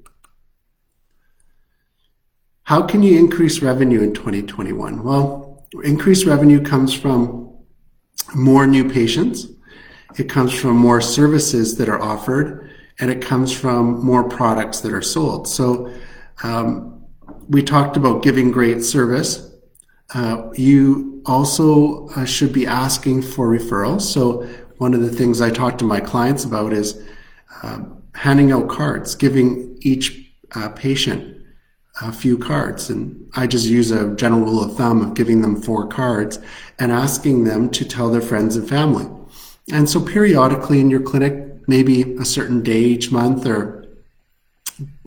How 2.63 2.81
can 2.81 3.03
you 3.03 3.19
increase 3.19 3.61
revenue 3.61 4.01
in 4.01 4.13
2021? 4.13 5.03
Well, 5.03 5.67
increased 5.83 6.25
revenue 6.25 6.63
comes 6.63 6.93
from 6.93 7.53
more 8.33 8.65
new 8.65 8.89
patients. 8.89 9.47
It 10.17 10.29
comes 10.29 10.53
from 10.53 10.77
more 10.77 11.01
services 11.01 11.77
that 11.77 11.89
are 11.89 12.01
offered 12.01 12.71
and 12.99 13.11
it 13.11 13.21
comes 13.21 13.51
from 13.51 14.03
more 14.03 14.27
products 14.27 14.79
that 14.79 14.93
are 14.93 15.01
sold. 15.01 15.47
So, 15.47 15.93
um, 16.43 16.95
we 17.47 17.61
talked 17.61 17.97
about 17.97 18.23
giving 18.23 18.51
great 18.51 18.83
service. 18.83 19.51
Uh, 20.13 20.49
you 20.53 21.21
also 21.25 22.07
uh, 22.09 22.25
should 22.25 22.53
be 22.53 22.67
asking 22.67 23.21
for 23.21 23.47
referrals. 23.47 24.01
So 24.01 24.47
one 24.77 24.93
of 24.93 25.01
the 25.01 25.09
things 25.09 25.41
I 25.41 25.49
talk 25.49 25.77
to 25.79 25.85
my 25.85 25.99
clients 25.99 26.43
about 26.43 26.73
is 26.73 27.01
uh, 27.63 27.79
handing 28.13 28.51
out 28.51 28.69
cards, 28.69 29.15
giving 29.15 29.77
each 29.81 30.31
uh, 30.53 30.69
patient 30.69 31.35
a 32.01 32.11
few 32.11 32.37
cards. 32.37 32.89
And 32.89 33.29
I 33.35 33.47
just 33.47 33.65
use 33.65 33.91
a 33.91 34.13
general 34.15 34.41
rule 34.41 34.63
of 34.63 34.75
thumb 34.75 35.01
of 35.01 35.13
giving 35.13 35.41
them 35.41 35.61
four 35.61 35.87
cards 35.87 36.39
and 36.77 36.91
asking 36.91 37.45
them 37.45 37.69
to 37.71 37.85
tell 37.85 38.09
their 38.09 38.21
friends 38.21 38.55
and 38.55 38.67
family. 38.67 39.07
And 39.71 39.89
so 39.89 39.99
periodically 39.99 40.79
in 40.79 40.89
your 40.89 41.01
clinic, 41.01 41.67
maybe 41.67 42.15
a 42.17 42.25
certain 42.25 42.61
day 42.61 42.81
each 42.81 43.11
month 43.11 43.45
or 43.45 43.85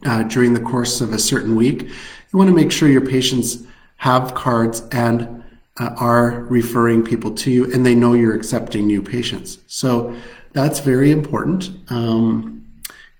uh, 0.05 0.23
during 0.25 0.55
the 0.55 0.61
course 0.61 1.00
of 1.00 1.12
a 1.12 1.19
certain 1.19 1.55
week, 1.55 1.83
you 1.83 2.38
want 2.38 2.49
to 2.49 2.57
make 2.57 2.73
sure 2.73 2.88
your 2.88 3.07
patients 3.07 3.62
have 3.99 4.35
cards 4.35 4.83
and 4.93 5.45
uh, 5.78 5.90
are 5.97 6.43
referring 6.45 7.05
people 7.05 7.35
to 7.35 7.50
you 7.50 7.73
and 7.73 7.85
they 7.85 7.95
know 7.95 8.14
you're 8.14 8.35
accepting 8.35 8.87
new 8.87 9.02
patients. 9.02 9.59
So 9.67 10.17
that's 10.52 10.81
very 10.81 11.11
important. 11.11 11.71
Um, 11.88 12.64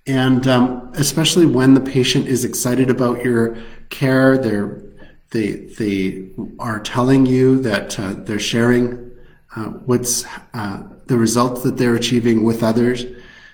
and 0.07 0.47
um, 0.49 0.91
especially 0.95 1.47
when 1.47 1.75
the 1.75 1.81
patient 1.81 2.27
is 2.27 2.45
excited 2.45 2.91
about 2.91 3.25
your 3.25 3.57
care, 3.91 4.39
they're, 4.39 4.83
they, 5.31 5.53
they 5.79 6.31
are 6.59 6.81
telling 6.81 7.27
you 7.27 7.61
that 7.61 7.99
uh, 8.01 8.15
they're 8.15 8.39
sharing 8.39 9.11
uh, 9.57 9.67
what's 9.67 10.25
uh, 10.55 10.83
the 11.07 11.19
results 11.19 11.63
that 11.63 11.77
they're 11.77 11.97
achieving 11.97 12.45
with 12.45 12.63
others. 12.63 13.05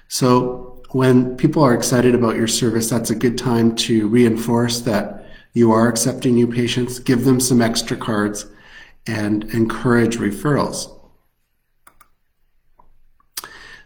So 0.08 0.82
when 0.90 1.36
people 1.36 1.62
are 1.62 1.74
excited 1.74 2.14
about 2.14 2.36
your 2.36 2.46
service, 2.46 2.88
that's 2.88 3.10
a 3.10 3.14
good 3.14 3.38
time 3.38 3.74
to 3.76 4.06
reinforce 4.08 4.80
that 4.82 5.23
you 5.54 5.72
are 5.72 5.88
accepting 5.88 6.34
new 6.34 6.46
patients, 6.46 6.98
give 6.98 7.24
them 7.24 7.40
some 7.40 7.62
extra 7.62 7.96
cards, 7.96 8.46
and 9.06 9.44
encourage 9.54 10.18
referrals. 10.18 10.90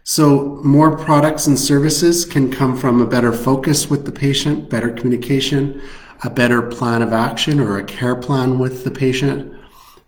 So 0.03 0.59
more 0.63 0.97
products 0.97 1.45
and 1.45 1.59
services 1.59 2.25
can 2.25 2.51
come 2.51 2.75
from 2.75 2.99
a 2.99 3.05
better 3.05 3.31
focus 3.31 3.89
with 3.89 4.05
the 4.05 4.11
patient, 4.11 4.67
better 4.69 4.89
communication, 4.89 5.81
a 6.23 6.29
better 6.29 6.63
plan 6.63 7.03
of 7.03 7.13
action 7.13 7.59
or 7.59 7.77
a 7.77 7.83
care 7.83 8.15
plan 8.15 8.57
with 8.57 8.83
the 8.83 8.91
patient, 8.91 9.53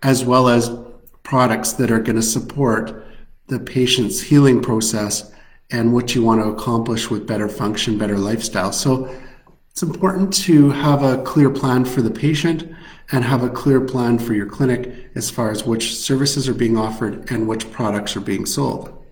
as 0.02 0.24
well 0.24 0.48
as 0.48 0.76
products 1.22 1.74
that 1.74 1.92
are 1.92 2.00
going 2.00 2.16
to 2.16 2.22
support 2.22 3.06
the 3.46 3.60
patient's 3.60 4.20
healing 4.20 4.60
process 4.60 5.32
and 5.70 5.92
what 5.92 6.14
you 6.14 6.22
want 6.22 6.42
to 6.42 6.48
accomplish 6.48 7.08
with 7.08 7.26
better 7.26 7.48
function, 7.48 7.96
better 7.96 8.18
lifestyle. 8.18 8.72
So 8.72 9.14
it's 9.72 9.82
important 9.82 10.34
to 10.34 10.68
have 10.68 11.02
a 11.02 11.22
clear 11.22 11.48
plan 11.48 11.86
for 11.86 12.02
the 12.02 12.10
patient 12.10 12.70
and 13.10 13.24
have 13.24 13.42
a 13.42 13.48
clear 13.48 13.80
plan 13.80 14.18
for 14.18 14.34
your 14.34 14.44
clinic 14.44 15.10
as 15.14 15.30
far 15.30 15.50
as 15.50 15.64
which 15.64 15.96
services 15.96 16.46
are 16.46 16.54
being 16.54 16.76
offered 16.76 17.30
and 17.30 17.48
which 17.48 17.70
products 17.72 18.14
are 18.14 18.20
being 18.20 18.44
sold. 18.44 19.02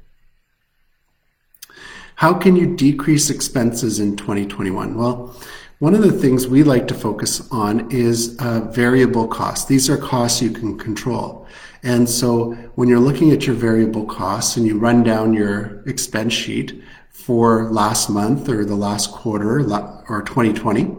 How 2.16 2.34
can 2.34 2.56
you 2.56 2.76
decrease 2.76 3.30
expenses 3.30 4.00
in 4.00 4.16
2021? 4.16 4.94
Well, 4.94 5.34
one 5.78 5.94
of 5.94 6.02
the 6.02 6.12
things 6.12 6.46
we 6.46 6.62
like 6.62 6.86
to 6.88 6.94
focus 6.94 7.50
on 7.50 7.90
is 7.90 8.36
uh, 8.38 8.60
variable 8.70 9.26
costs. 9.26 9.64
These 9.64 9.88
are 9.88 9.96
costs 9.96 10.42
you 10.42 10.50
can 10.50 10.76
control. 10.76 11.46
And 11.82 12.06
so 12.06 12.52
when 12.74 12.86
you're 12.86 13.00
looking 13.00 13.32
at 13.32 13.46
your 13.46 13.56
variable 13.56 14.04
costs 14.04 14.58
and 14.58 14.66
you 14.66 14.78
run 14.78 15.02
down 15.02 15.32
your 15.32 15.82
expense 15.86 16.34
sheet 16.34 16.82
for 17.12 17.70
last 17.70 18.08
month 18.08 18.48
or 18.48 18.64
the 18.64 18.74
last 18.74 19.12
quarter 19.12 19.60
or 20.08 20.22
2020, 20.22 20.96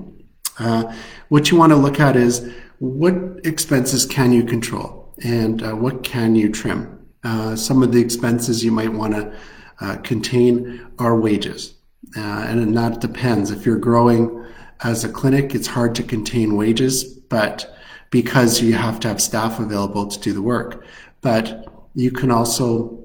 uh, 0.59 0.93
what 1.29 1.49
you 1.49 1.57
want 1.57 1.71
to 1.71 1.75
look 1.75 1.99
at 1.99 2.15
is 2.15 2.51
what 2.79 3.13
expenses 3.43 4.05
can 4.05 4.31
you 4.31 4.43
control 4.43 5.13
and 5.23 5.63
uh, 5.63 5.75
what 5.75 6.03
can 6.03 6.35
you 6.35 6.51
trim? 6.51 6.99
Uh, 7.23 7.55
some 7.55 7.83
of 7.83 7.91
the 7.91 8.01
expenses 8.01 8.63
you 8.63 8.71
might 8.71 8.91
want 8.91 9.13
to 9.13 9.33
uh, 9.79 9.97
contain 9.97 10.87
are 10.99 11.19
wages. 11.19 11.75
Uh, 12.17 12.45
and 12.47 12.75
that 12.75 12.99
depends. 12.99 13.51
If 13.51 13.65
you're 13.65 13.77
growing 13.77 14.45
as 14.83 15.03
a 15.03 15.09
clinic, 15.09 15.53
it's 15.55 15.67
hard 15.67 15.95
to 15.95 16.03
contain 16.03 16.55
wages, 16.55 17.03
but 17.03 17.73
because 18.09 18.61
you 18.61 18.73
have 18.73 18.99
to 19.01 19.07
have 19.07 19.21
staff 19.21 19.59
available 19.59 20.07
to 20.07 20.19
do 20.19 20.33
the 20.33 20.41
work. 20.41 20.83
But 21.21 21.67
you 21.93 22.11
can 22.11 22.31
also 22.31 22.99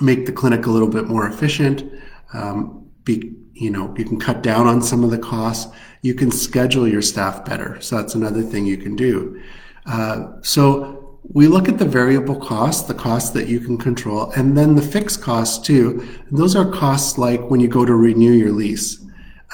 make 0.00 0.26
the 0.26 0.32
clinic 0.32 0.66
a 0.66 0.70
little 0.70 0.88
bit 0.88 1.06
more 1.06 1.26
efficient. 1.26 1.84
Um, 2.32 2.90
be, 3.04 3.32
you 3.54 3.70
know, 3.70 3.94
you 3.96 4.04
can 4.04 4.18
cut 4.18 4.42
down 4.42 4.66
on 4.66 4.82
some 4.82 5.04
of 5.04 5.10
the 5.10 5.18
costs. 5.18 5.72
You 6.02 6.14
can 6.14 6.30
schedule 6.30 6.86
your 6.86 7.02
staff 7.02 7.44
better. 7.44 7.80
So 7.80 7.96
that's 7.96 8.14
another 8.14 8.42
thing 8.42 8.66
you 8.66 8.76
can 8.76 8.96
do. 8.96 9.40
Uh, 9.86 10.32
so 10.42 11.18
we 11.32 11.48
look 11.48 11.68
at 11.68 11.78
the 11.78 11.84
variable 11.84 12.36
costs, 12.36 12.86
the 12.86 12.94
costs 12.94 13.30
that 13.30 13.48
you 13.48 13.60
can 13.60 13.78
control, 13.78 14.30
and 14.32 14.56
then 14.56 14.74
the 14.74 14.82
fixed 14.82 15.22
costs 15.22 15.64
too. 15.64 16.06
And 16.28 16.38
those 16.38 16.54
are 16.54 16.70
costs 16.70 17.18
like 17.18 17.50
when 17.50 17.60
you 17.60 17.68
go 17.68 17.84
to 17.84 17.94
renew 17.94 18.32
your 18.32 18.52
lease, 18.52 19.04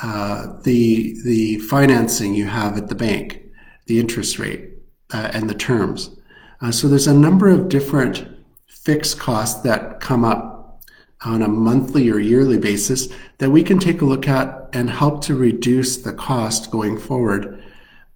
uh, 0.02 0.58
the 0.62 1.16
the 1.24 1.58
financing 1.58 2.34
you 2.34 2.46
have 2.46 2.76
at 2.76 2.88
the 2.88 2.94
bank, 2.94 3.42
the 3.86 4.00
interest 4.00 4.38
rate, 4.38 4.70
uh, 5.12 5.30
and 5.32 5.48
the 5.48 5.54
terms. 5.54 6.16
Uh, 6.60 6.70
so 6.70 6.88
there's 6.88 7.06
a 7.06 7.14
number 7.14 7.48
of 7.48 7.68
different 7.68 8.26
fixed 8.66 9.18
costs 9.18 9.62
that 9.62 10.00
come 10.00 10.24
up 10.24 10.51
on 11.24 11.42
a 11.42 11.48
monthly 11.48 12.10
or 12.10 12.18
yearly 12.18 12.58
basis 12.58 13.08
that 13.38 13.50
we 13.50 13.62
can 13.62 13.78
take 13.78 14.00
a 14.00 14.04
look 14.04 14.28
at 14.28 14.68
and 14.72 14.90
help 14.90 15.22
to 15.22 15.34
reduce 15.34 15.96
the 15.96 16.12
cost 16.12 16.70
going 16.70 16.98
forward 16.98 17.62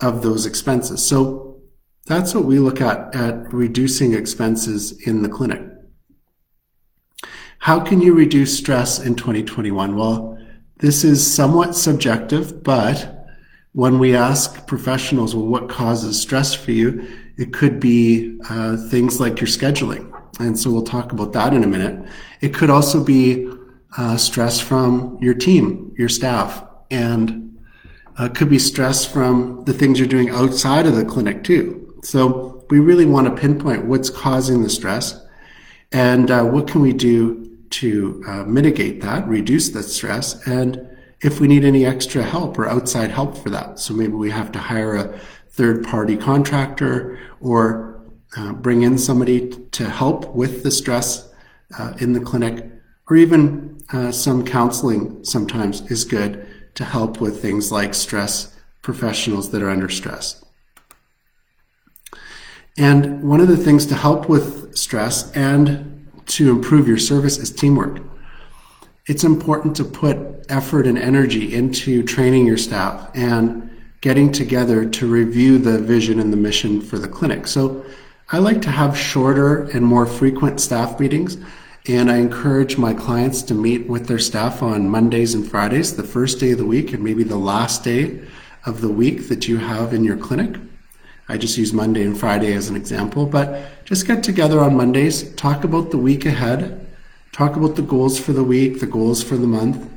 of 0.00 0.22
those 0.22 0.46
expenses. 0.46 1.04
So 1.04 1.60
that's 2.06 2.34
what 2.34 2.44
we 2.44 2.58
look 2.58 2.80
at 2.80 3.14
at 3.14 3.52
reducing 3.52 4.14
expenses 4.14 4.92
in 5.06 5.22
the 5.22 5.28
clinic. 5.28 5.62
How 7.60 7.80
can 7.80 8.00
you 8.00 8.14
reduce 8.14 8.56
stress 8.56 8.98
in 8.98 9.14
2021? 9.16 9.96
Well, 9.96 10.38
this 10.78 11.04
is 11.04 11.34
somewhat 11.34 11.74
subjective, 11.74 12.62
but 12.62 13.26
when 13.72 13.98
we 13.98 14.14
ask 14.14 14.66
professionals, 14.66 15.34
well, 15.34 15.46
what 15.46 15.68
causes 15.68 16.20
stress 16.20 16.54
for 16.54 16.70
you? 16.70 17.06
It 17.36 17.52
could 17.52 17.80
be 17.80 18.38
uh, 18.48 18.76
things 18.88 19.20
like 19.20 19.40
your 19.40 19.48
scheduling 19.48 20.15
And 20.38 20.58
so 20.58 20.70
we'll 20.70 20.82
talk 20.82 21.12
about 21.12 21.32
that 21.32 21.54
in 21.54 21.64
a 21.64 21.66
minute. 21.66 22.08
It 22.40 22.54
could 22.54 22.70
also 22.70 23.02
be 23.02 23.50
uh, 23.96 24.16
stress 24.16 24.60
from 24.60 25.18
your 25.20 25.34
team, 25.34 25.94
your 25.96 26.08
staff, 26.08 26.64
and 26.90 27.58
uh, 28.18 28.28
could 28.28 28.50
be 28.50 28.58
stress 28.58 29.04
from 29.04 29.64
the 29.64 29.72
things 29.72 29.98
you're 29.98 30.08
doing 30.08 30.30
outside 30.30 30.86
of 30.86 30.96
the 30.96 31.04
clinic 31.04 31.44
too. 31.44 31.94
So 32.02 32.64
we 32.70 32.80
really 32.80 33.06
want 33.06 33.26
to 33.26 33.40
pinpoint 33.40 33.86
what's 33.86 34.10
causing 34.10 34.62
the 34.62 34.70
stress 34.70 35.20
and 35.92 36.30
uh, 36.30 36.44
what 36.44 36.68
can 36.68 36.80
we 36.80 36.92
do 36.92 37.58
to 37.70 38.22
uh, 38.26 38.44
mitigate 38.44 39.00
that, 39.02 39.26
reduce 39.26 39.70
the 39.70 39.82
stress, 39.82 40.46
and 40.46 40.88
if 41.20 41.40
we 41.40 41.48
need 41.48 41.64
any 41.64 41.84
extra 41.84 42.22
help 42.22 42.58
or 42.58 42.68
outside 42.68 43.10
help 43.10 43.36
for 43.36 43.50
that. 43.50 43.78
So 43.78 43.94
maybe 43.94 44.12
we 44.12 44.30
have 44.30 44.52
to 44.52 44.58
hire 44.58 44.96
a 44.96 45.18
third 45.48 45.84
party 45.84 46.16
contractor 46.16 47.18
or 47.40 47.95
uh, 48.36 48.52
bring 48.52 48.82
in 48.82 48.98
somebody 48.98 49.50
to 49.72 49.88
help 49.88 50.34
with 50.34 50.62
the 50.62 50.70
stress 50.70 51.32
uh, 51.78 51.94
in 51.98 52.12
the 52.12 52.20
clinic, 52.20 52.70
or 53.08 53.16
even 53.16 53.80
uh, 53.92 54.10
some 54.10 54.44
counseling 54.44 55.24
sometimes 55.24 55.88
is 55.90 56.04
good 56.04 56.46
to 56.74 56.84
help 56.84 57.20
with 57.20 57.40
things 57.40 57.72
like 57.72 57.94
stress 57.94 58.54
professionals 58.82 59.50
that 59.50 59.62
are 59.62 59.70
under 59.70 59.88
stress. 59.88 60.44
And 62.76 63.22
one 63.22 63.40
of 63.40 63.48
the 63.48 63.56
things 63.56 63.86
to 63.86 63.94
help 63.94 64.28
with 64.28 64.76
stress 64.76 65.32
and 65.32 66.08
to 66.26 66.50
improve 66.50 66.86
your 66.86 66.98
service 66.98 67.38
is 67.38 67.50
teamwork. 67.50 68.02
It's 69.06 69.24
important 69.24 69.76
to 69.76 69.84
put 69.84 70.18
effort 70.48 70.86
and 70.86 70.98
energy 70.98 71.54
into 71.54 72.02
training 72.02 72.46
your 72.46 72.58
staff 72.58 73.10
and 73.14 73.70
getting 74.00 74.30
together 74.30 74.84
to 74.84 75.06
review 75.06 75.58
the 75.58 75.78
vision 75.78 76.20
and 76.20 76.32
the 76.32 76.36
mission 76.36 76.80
for 76.80 76.98
the 76.98 77.08
clinic. 77.08 77.46
So 77.46 77.84
I 78.28 78.38
like 78.38 78.60
to 78.62 78.72
have 78.72 78.98
shorter 78.98 79.62
and 79.70 79.86
more 79.86 80.04
frequent 80.04 80.60
staff 80.60 80.98
meetings. 80.98 81.36
And 81.86 82.10
I 82.10 82.16
encourage 82.16 82.76
my 82.76 82.92
clients 82.92 83.40
to 83.44 83.54
meet 83.54 83.86
with 83.86 84.08
their 84.08 84.18
staff 84.18 84.64
on 84.64 84.90
Mondays 84.90 85.34
and 85.34 85.48
Fridays, 85.48 85.94
the 85.94 86.02
first 86.02 86.40
day 86.40 86.50
of 86.50 86.58
the 86.58 86.66
week 86.66 86.92
and 86.92 87.04
maybe 87.04 87.22
the 87.22 87.36
last 87.36 87.84
day 87.84 88.20
of 88.64 88.80
the 88.80 88.88
week 88.88 89.28
that 89.28 89.46
you 89.46 89.58
have 89.58 89.94
in 89.94 90.02
your 90.02 90.16
clinic. 90.16 90.56
I 91.28 91.38
just 91.38 91.56
use 91.56 91.72
Monday 91.72 92.02
and 92.02 92.18
Friday 92.18 92.52
as 92.54 92.68
an 92.68 92.74
example, 92.74 93.26
but 93.26 93.84
just 93.84 94.08
get 94.08 94.24
together 94.24 94.58
on 94.58 94.76
Mondays, 94.76 95.32
talk 95.34 95.62
about 95.62 95.92
the 95.92 95.98
week 95.98 96.26
ahead, 96.26 96.84
talk 97.30 97.54
about 97.54 97.76
the 97.76 97.82
goals 97.82 98.18
for 98.18 98.32
the 98.32 98.44
week, 98.44 98.80
the 98.80 98.86
goals 98.86 99.22
for 99.22 99.36
the 99.36 99.46
month. 99.46 99.88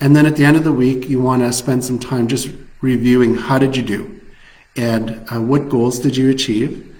And 0.00 0.14
then 0.14 0.26
at 0.26 0.36
the 0.36 0.44
end 0.44 0.56
of 0.56 0.62
the 0.62 0.72
week, 0.72 1.08
you 1.08 1.20
want 1.20 1.42
to 1.42 1.52
spend 1.52 1.84
some 1.84 1.98
time 1.98 2.28
just 2.28 2.50
reviewing 2.80 3.34
how 3.34 3.58
did 3.58 3.76
you 3.76 3.82
do 3.82 4.20
and 4.76 5.24
uh, 5.32 5.40
what 5.40 5.68
goals 5.68 5.98
did 5.98 6.16
you 6.16 6.30
achieve 6.30 6.91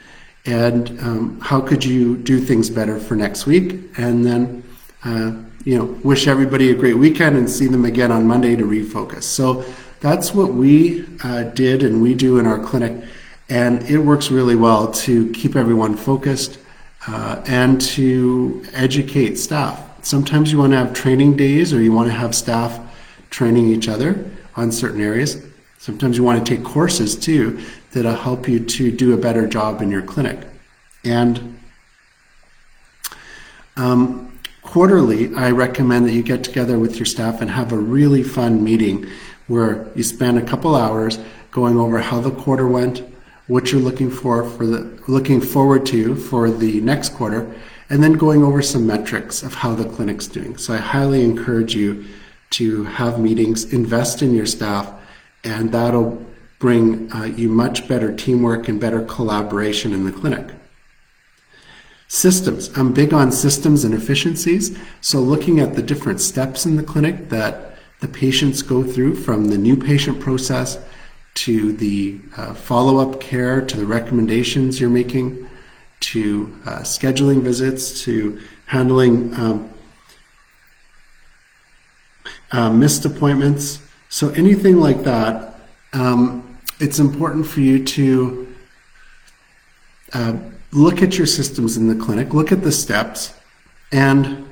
and 0.44 0.98
um, 1.00 1.40
how 1.40 1.60
could 1.60 1.84
you 1.84 2.16
do 2.16 2.40
things 2.40 2.68
better 2.68 2.98
for 2.98 3.14
next 3.14 3.46
week 3.46 3.80
and 3.96 4.24
then 4.24 4.62
uh, 5.04 5.32
you 5.64 5.78
know 5.78 5.84
wish 6.02 6.26
everybody 6.26 6.70
a 6.70 6.74
great 6.74 6.96
weekend 6.96 7.36
and 7.36 7.48
see 7.48 7.66
them 7.66 7.84
again 7.84 8.10
on 8.10 8.26
monday 8.26 8.56
to 8.56 8.64
refocus 8.64 9.22
so 9.22 9.64
that's 10.00 10.34
what 10.34 10.52
we 10.52 11.06
uh, 11.22 11.44
did 11.44 11.82
and 11.82 12.02
we 12.02 12.14
do 12.14 12.38
in 12.38 12.46
our 12.46 12.58
clinic 12.58 13.04
and 13.48 13.82
it 13.82 13.98
works 13.98 14.30
really 14.30 14.56
well 14.56 14.90
to 14.90 15.30
keep 15.32 15.56
everyone 15.56 15.96
focused 15.96 16.58
uh, 17.06 17.42
and 17.46 17.80
to 17.80 18.64
educate 18.72 19.36
staff. 19.36 20.04
Sometimes 20.04 20.52
you 20.52 20.58
want 20.58 20.72
to 20.72 20.78
have 20.78 20.94
training 20.94 21.36
days 21.36 21.72
or 21.72 21.82
you 21.82 21.92
want 21.92 22.08
to 22.08 22.14
have 22.14 22.34
staff 22.34 22.80
training 23.30 23.68
each 23.68 23.88
other 23.88 24.30
on 24.56 24.72
certain 24.72 25.00
areas. 25.00 25.44
Sometimes 25.78 26.16
you 26.16 26.24
want 26.24 26.44
to 26.44 26.56
take 26.56 26.64
courses 26.64 27.16
too 27.16 27.60
that'll 27.92 28.14
help 28.14 28.48
you 28.48 28.58
to 28.58 28.90
do 28.90 29.14
a 29.14 29.16
better 29.16 29.46
job 29.46 29.82
in 29.82 29.90
your 29.90 30.02
clinic. 30.02 30.38
And 31.04 31.58
um, 33.76 34.38
quarterly, 34.62 35.34
I 35.34 35.50
recommend 35.50 36.06
that 36.06 36.12
you 36.12 36.22
get 36.22 36.44
together 36.44 36.78
with 36.78 36.96
your 36.96 37.06
staff 37.06 37.40
and 37.40 37.50
have 37.50 37.72
a 37.72 37.78
really 37.78 38.22
fun 38.22 38.62
meeting 38.62 39.06
where 39.46 39.90
you 39.94 40.02
spend 40.02 40.38
a 40.38 40.42
couple 40.42 40.74
hours 40.74 41.18
going 41.50 41.76
over 41.76 41.98
how 41.98 42.20
the 42.20 42.30
quarter 42.30 42.66
went, 42.66 43.02
what 43.46 43.72
you're 43.72 43.80
looking 43.80 44.10
for 44.10 44.48
for 44.48 44.66
the 44.66 45.02
looking 45.08 45.40
forward 45.40 45.84
to 45.84 46.14
for 46.14 46.50
the 46.50 46.80
next 46.80 47.10
quarter, 47.10 47.52
and 47.90 48.02
then 48.02 48.12
going 48.12 48.42
over 48.42 48.62
some 48.62 48.86
metrics 48.86 49.42
of 49.42 49.52
how 49.52 49.74
the 49.74 49.84
clinic's 49.84 50.26
doing. 50.26 50.56
So 50.56 50.72
I 50.74 50.78
highly 50.78 51.24
encourage 51.24 51.74
you 51.74 52.04
to 52.50 52.84
have 52.84 53.18
meetings, 53.18 53.72
invest 53.72 54.22
in 54.22 54.32
your 54.32 54.46
staff, 54.46 54.92
and 55.44 55.72
that'll 55.72 56.24
bring 56.62 57.12
uh, 57.12 57.24
you 57.24 57.48
much 57.48 57.88
better 57.88 58.14
teamwork 58.14 58.68
and 58.68 58.80
better 58.80 59.02
collaboration 59.06 59.92
in 59.92 60.04
the 60.04 60.12
clinic. 60.12 60.46
Systems. 62.06 62.70
I'm 62.78 62.92
big 62.92 63.12
on 63.12 63.32
systems 63.32 63.82
and 63.82 63.92
efficiencies. 63.92 64.78
So 65.00 65.18
looking 65.18 65.58
at 65.58 65.74
the 65.74 65.82
different 65.82 66.20
steps 66.20 66.64
in 66.64 66.76
the 66.76 66.84
clinic 66.84 67.30
that 67.30 67.74
the 67.98 68.06
patients 68.06 68.62
go 68.62 68.84
through 68.84 69.16
from 69.16 69.46
the 69.46 69.58
new 69.58 69.76
patient 69.76 70.20
process 70.20 70.78
to 71.34 71.72
the 71.72 72.20
uh, 72.36 72.54
follow 72.54 72.98
up 72.98 73.20
care, 73.20 73.60
to 73.60 73.76
the 73.76 73.86
recommendations 73.86 74.80
you're 74.80 74.88
making, 74.88 75.48
to 76.12 76.56
uh, 76.64 76.82
scheduling 76.82 77.42
visits, 77.42 78.02
to 78.02 78.40
handling 78.66 79.34
um, 79.34 79.68
uh, 82.52 82.70
missed 82.70 83.04
appointments. 83.04 83.80
So, 84.10 84.28
anything 84.30 84.76
like 84.78 85.02
that, 85.02 85.56
um, 85.92 86.51
it's 86.82 86.98
important 86.98 87.46
for 87.46 87.60
you 87.60 87.84
to 87.84 88.54
uh, 90.12 90.36
look 90.72 91.02
at 91.02 91.16
your 91.16 91.26
systems 91.26 91.76
in 91.76 91.88
the 91.88 91.94
clinic, 91.94 92.34
look 92.34 92.52
at 92.52 92.62
the 92.62 92.72
steps, 92.72 93.34
and 93.92 94.46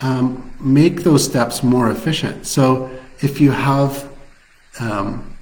um, 0.00 0.52
make 0.60 1.02
those 1.02 1.24
steps 1.24 1.62
more 1.62 1.90
efficient. 1.90 2.46
So, 2.46 2.90
if 3.20 3.40
you 3.40 3.50
have 3.50 4.08
um, 4.78 5.36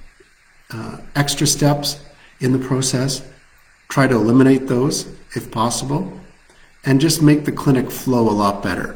uh, 0.71 0.97
extra 1.15 1.47
steps 1.47 1.99
in 2.39 2.51
the 2.51 2.59
process. 2.59 3.27
Try 3.89 4.07
to 4.07 4.15
eliminate 4.15 4.67
those 4.67 5.07
if 5.35 5.51
possible, 5.51 6.13
and 6.85 7.01
just 7.01 7.21
make 7.21 7.45
the 7.45 7.51
clinic 7.51 7.89
flow 7.89 8.29
a 8.29 8.31
lot 8.31 8.61
better. 8.63 8.95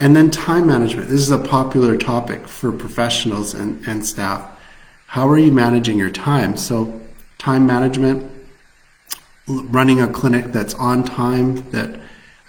And 0.00 0.16
then 0.16 0.30
time 0.30 0.66
management. 0.66 1.08
This 1.08 1.20
is 1.20 1.30
a 1.30 1.38
popular 1.38 1.96
topic 1.96 2.48
for 2.48 2.72
professionals 2.72 3.52
and, 3.52 3.86
and 3.86 4.04
staff. 4.04 4.58
How 5.06 5.28
are 5.28 5.38
you 5.38 5.52
managing 5.52 5.98
your 5.98 6.10
time? 6.10 6.56
So, 6.56 7.00
time 7.36 7.66
management, 7.66 8.30
running 9.46 10.00
a 10.00 10.08
clinic 10.08 10.52
that's 10.52 10.72
on 10.74 11.04
time, 11.04 11.68
that 11.70 12.00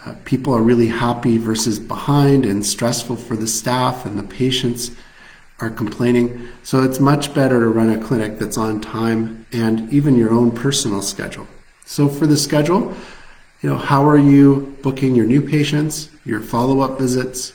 uh, 0.05 0.15
people 0.23 0.53
are 0.53 0.61
really 0.61 0.87
happy 0.87 1.37
versus 1.37 1.77
behind 1.77 2.45
and 2.45 2.65
stressful 2.65 3.17
for 3.17 3.35
the 3.35 3.47
staff 3.47 4.05
and 4.05 4.17
the 4.17 4.23
patients 4.23 4.91
are 5.59 5.69
complaining. 5.69 6.47
So 6.63 6.83
it's 6.83 6.99
much 6.99 7.33
better 7.33 7.59
to 7.59 7.67
run 7.67 7.89
a 7.89 8.03
clinic 8.03 8.39
that's 8.39 8.57
on 8.57 8.81
time 8.81 9.45
and 9.51 9.91
even 9.93 10.15
your 10.15 10.31
own 10.31 10.51
personal 10.51 11.01
schedule. 11.01 11.47
So 11.85 12.07
for 12.07 12.25
the 12.25 12.37
schedule, 12.37 12.95
you 13.61 13.69
know, 13.69 13.77
how 13.77 14.07
are 14.07 14.17
you 14.17 14.77
booking 14.81 15.15
your 15.15 15.25
new 15.25 15.41
patients, 15.41 16.09
your 16.25 16.39
follow-up 16.39 16.99
visits, 16.99 17.53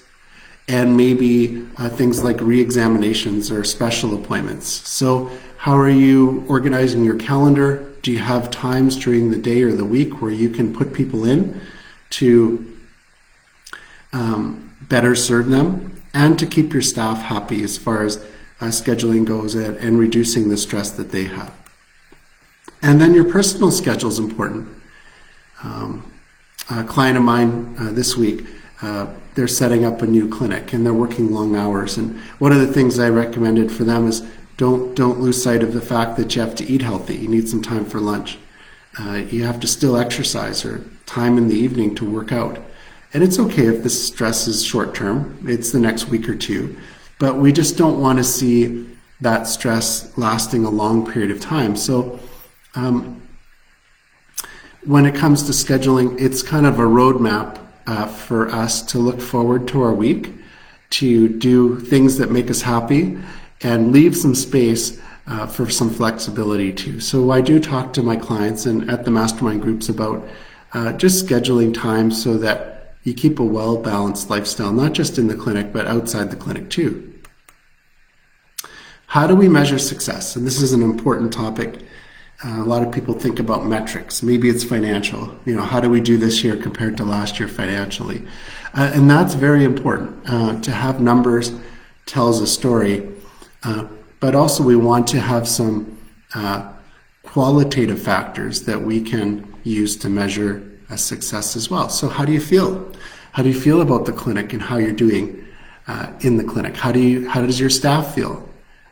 and 0.69 0.97
maybe 0.97 1.66
uh, 1.77 1.88
things 1.88 2.25
like 2.25 2.40
re-examinations 2.40 3.51
or 3.51 3.62
special 3.64 4.14
appointments. 4.14 4.66
So 4.66 5.31
how 5.59 5.77
are 5.77 5.90
you 5.90 6.45
organizing 6.49 7.05
your 7.05 7.16
calendar? 7.16 7.92
Do 8.03 8.12
you 8.12 8.19
have 8.19 8.51
times 8.51 8.97
during 8.97 9.31
the 9.31 9.38
day 9.38 9.62
or 9.62 9.73
the 9.73 9.85
week 9.85 10.21
where 10.21 10.31
you 10.31 10.51
can 10.51 10.75
put 10.75 10.92
people 10.92 11.25
in 11.25 11.61
to 12.11 12.77
um, 14.12 14.77
better 14.83 15.14
serve 15.14 15.49
them 15.49 16.03
and 16.14 16.38
to 16.38 16.47
keep 16.47 16.73
your 16.73 16.83
staff 16.83 17.23
happy 17.23 17.62
as 17.62 17.77
far 17.77 18.05
as 18.05 18.16
uh, 18.61 18.66
scheduling 18.66 19.25
goes 19.25 19.55
and, 19.55 19.77
and 19.77 19.99
reducing 19.99 20.49
the 20.49 20.57
stress 20.57 20.90
that 20.90 21.11
they 21.11 21.25
have. 21.25 21.53
And 22.83 23.01
then 23.01 23.14
your 23.14 23.31
personal 23.31 23.71
schedule 23.71 24.11
is 24.11 24.19
important. 24.19 24.69
Um, 25.62 26.12
a 26.71 26.85
client 26.85 27.16
of 27.16 27.23
mine 27.23 27.77
uh, 27.79 27.92
this 27.92 28.16
week, 28.16 28.47
uh, 28.83 29.07
they're 29.35 29.49
setting 29.49 29.85
up 29.85 30.03
a 30.03 30.07
new 30.07 30.29
clinic 30.29 30.73
and 30.73 30.85
they're 30.85 30.95
working 30.95 31.33
long 31.33 31.57
hours. 31.57 31.97
And 31.97 32.19
one 32.38 32.53
of 32.53 32.59
the 32.59 32.73
things 32.73 32.99
I 32.99 33.09
recommended 33.09 33.71
for 33.71 33.85
them 33.85 34.09
is 34.09 34.27
don't 34.57 34.95
don't 34.95 35.21
lose 35.21 35.42
sight 35.42 35.62
of 35.62 35.75
the 35.75 35.81
fact 35.81 36.16
that 36.16 36.35
you 36.35 36.42
have 36.42 36.55
to 36.57 36.64
eat 36.64 36.83
healthy. 36.83 37.16
You 37.16 37.29
need 37.29 37.49
some 37.49 37.62
time 37.62 37.85
for 37.85 38.01
lunch. 38.01 38.38
Uh, 38.99 39.23
you 39.29 39.45
have 39.45 39.61
to 39.61 39.66
still 39.66 39.97
exercise 39.97 40.64
or 40.64 40.83
time 41.05 41.37
in 41.37 41.49
the 41.49 41.55
evening 41.55 41.95
to 41.97 42.11
work 42.11 42.33
out. 42.33 42.59
And 43.12 43.23
it's 43.23 43.38
okay 43.38 43.66
if 43.66 43.83
the 43.83 43.90
stress 43.90 44.49
is 44.49 44.64
short 44.64 44.95
term, 44.95 45.38
it's 45.47 45.73
the 45.73 45.79
next 45.79 46.09
week 46.09 46.29
or 46.29 46.35
two, 46.35 46.77
but 47.19 47.37
we 47.37 47.53
just 47.53 47.77
don't 47.77 48.01
want 48.01 48.19
to 48.19 48.25
see 48.25 48.88
that 49.21 49.47
stress 49.47 50.16
lasting 50.19 50.64
a 50.64 50.71
long 50.71 51.11
period 51.11 51.31
of 51.31 51.40
time. 51.40 51.77
So, 51.77 52.19
um, 52.75 53.23
when 54.87 55.05
it 55.05 55.14
comes 55.14 55.42
to 55.44 55.53
scheduling, 55.53 56.20
it's 56.20 56.42
kind 56.42 56.64
of 56.64 56.79
a 56.79 56.83
roadmap 56.83 57.59
uh, 57.87 58.07
for 58.07 58.49
us 58.49 58.83
to 58.83 58.99
look 58.99 59.20
forward 59.20 59.66
to 59.68 59.83
our 59.83 59.92
week, 59.92 60.33
to 60.90 61.29
do 61.29 61.81
things 61.81 62.18
that 62.18 62.31
make 62.31 62.51
us 62.51 62.62
happy, 62.62 63.18
and 63.62 63.92
leave 63.92 64.16
some 64.16 64.35
space 64.35 65.01
uh, 65.27 65.46
for 65.46 65.68
some 65.68 65.90
flexibility 65.90 66.72
too. 66.72 67.01
So 67.01 67.33
I 67.33 67.40
do 67.40 67.59
talk 67.59 67.92
to 67.94 68.03
my 68.03 68.16
clients 68.16 68.66
and 68.66 68.88
at 68.88 69.05
the 69.05 69.11
mastermind 69.11 69.62
groups 69.62 69.88
about 69.88 70.27
uh, 70.72 70.92
just 70.92 71.27
scheduling 71.27 71.75
time 71.75 72.12
so 72.12 72.38
that 72.38 72.94
you 73.03 73.12
keep 73.12 73.40
a 73.40 73.44
well 73.44 73.77
balanced 73.77 74.31
lifestyle, 74.31 74.72
not 74.72 74.92
just 74.92 75.18
in 75.18 75.27
the 75.27 75.35
clinic, 75.35 75.72
but 75.72 75.87
outside 75.88 76.31
the 76.31 76.37
clinic 76.37 76.70
too. 76.70 77.12
How 79.09 79.27
do 79.27 79.35
we 79.35 79.49
measure 79.49 79.79
success? 79.79 80.37
And 80.37 80.46
this 80.46 80.61
is 80.62 80.72
an 80.72 80.83
important 80.83 81.33
topic. 81.33 81.81
Uh, 82.44 82.62
a 82.62 82.64
lot 82.64 82.83
of 82.83 82.92
people 82.92 83.14
think 83.14 83.38
about 83.38 83.64
metrics. 83.64 84.22
Maybe 84.22 84.51
it's 84.51 84.62
financial. 84.62 85.35
You 85.46 85.57
know, 85.57 85.62
how 85.62 85.81
do 85.81 85.88
we 85.88 86.01
do 86.01 86.18
this 86.18 86.44
year 86.44 86.57
compared 86.57 86.96
to 86.99 87.05
last 87.05 87.38
year 87.38 87.49
financially? 87.49 88.22
Uh, 88.75 88.90
and 88.94 89.09
that's 89.11 89.35
very 89.35 89.64
important. 89.64 90.29
Uh, 90.29 90.61
to 90.61 90.70
have 90.70 91.01
numbers 91.01 91.53
tells 92.05 92.40
a 92.40 92.46
story, 92.46 93.09
uh, 93.64 93.87
but 94.20 94.35
also 94.35 94.62
we 94.62 94.77
want 94.77 95.07
to 95.09 95.20
have 95.20 95.49
some 95.49 95.99
uh, 96.35 96.70
qualitative 97.22 98.01
factors 98.01 98.64
that 98.64 98.83
we 98.83 99.01
can 99.01 99.55
use 99.64 99.96
to 99.96 100.11
measure 100.11 100.62
a 100.90 100.99
success 100.99 101.57
as 101.57 101.70
well. 101.70 101.88
So, 101.88 102.09
how 102.09 102.25
do 102.25 102.33
you 102.33 102.40
feel? 102.40 102.92
How 103.33 103.42
do 103.42 103.49
you 103.49 103.59
feel 103.59 103.81
about 103.81 104.05
the 104.05 104.12
clinic 104.12 104.53
and 104.53 104.62
how 104.62 104.77
you're 104.77 104.92
doing 104.92 105.44
uh, 105.88 106.12
in 106.20 106.37
the 106.37 106.44
clinic? 106.44 106.77
How 106.77 106.92
do 106.92 107.01
you? 107.01 107.29
How 107.29 107.44
does 107.44 107.59
your 107.59 107.70
staff 107.70 108.14
feel? 108.14 108.46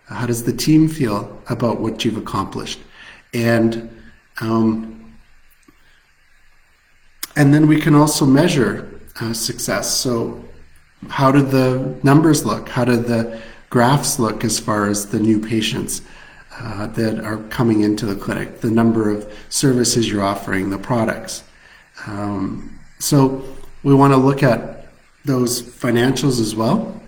How 0.06 0.26
does 0.26 0.44
the 0.44 0.52
team 0.52 0.88
feel 0.88 1.42
about 1.48 1.80
what 1.80 2.04
you've 2.04 2.16
accomplished? 2.16 2.80
And 3.34 3.90
um, 4.40 4.94
and 7.36 7.52
then 7.52 7.66
we 7.66 7.80
can 7.80 7.94
also 7.94 8.24
measure 8.24 9.00
uh, 9.20 9.32
success. 9.32 9.92
So, 9.92 10.44
how 11.08 11.30
do 11.30 11.42
the 11.42 11.98
numbers 12.02 12.44
look? 12.44 12.68
How 12.68 12.84
do 12.84 12.96
the 12.96 13.40
graphs 13.70 14.18
look 14.18 14.44
as 14.44 14.58
far 14.58 14.88
as 14.88 15.06
the 15.06 15.18
new 15.18 15.40
patients 15.40 16.02
uh, 16.58 16.86
that 16.88 17.18
are 17.24 17.38
coming 17.48 17.82
into 17.82 18.06
the 18.06 18.14
clinic, 18.14 18.60
the 18.60 18.70
number 18.70 19.10
of 19.10 19.30
services 19.48 20.08
you're 20.08 20.22
offering, 20.22 20.70
the 20.70 20.78
products? 20.78 21.42
Um, 22.06 22.78
so, 22.98 23.44
we 23.82 23.94
want 23.94 24.12
to 24.12 24.16
look 24.16 24.42
at 24.42 24.86
those 25.24 25.62
financials 25.62 26.40
as 26.40 26.54
well, 26.54 27.00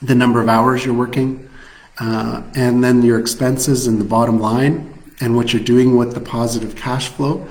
the 0.00 0.14
number 0.14 0.40
of 0.40 0.48
hours 0.48 0.84
you're 0.84 0.94
working, 0.94 1.48
uh, 1.98 2.42
and 2.54 2.82
then 2.82 3.02
your 3.02 3.18
expenses 3.18 3.86
and 3.86 4.00
the 4.00 4.04
bottom 4.04 4.40
line, 4.40 4.93
and 5.20 5.36
what 5.36 5.52
you're 5.52 5.62
doing 5.62 5.96
with 5.96 6.14
the 6.14 6.20
positive 6.20 6.76
cash 6.76 7.08
flow. 7.08 7.46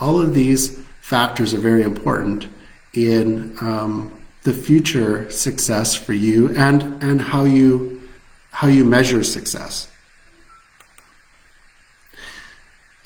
All 0.00 0.20
of 0.20 0.34
these 0.34 0.78
factors 1.00 1.54
are 1.54 1.58
very 1.58 1.82
important 1.82 2.48
in 2.94 3.56
um, 3.60 4.12
the 4.42 4.52
future 4.52 5.30
success 5.30 5.94
for 5.94 6.12
you 6.12 6.54
and 6.56 7.02
and 7.02 7.20
how 7.20 7.44
you 7.44 8.08
how 8.50 8.68
you 8.68 8.84
measure 8.84 9.24
success. 9.24 9.88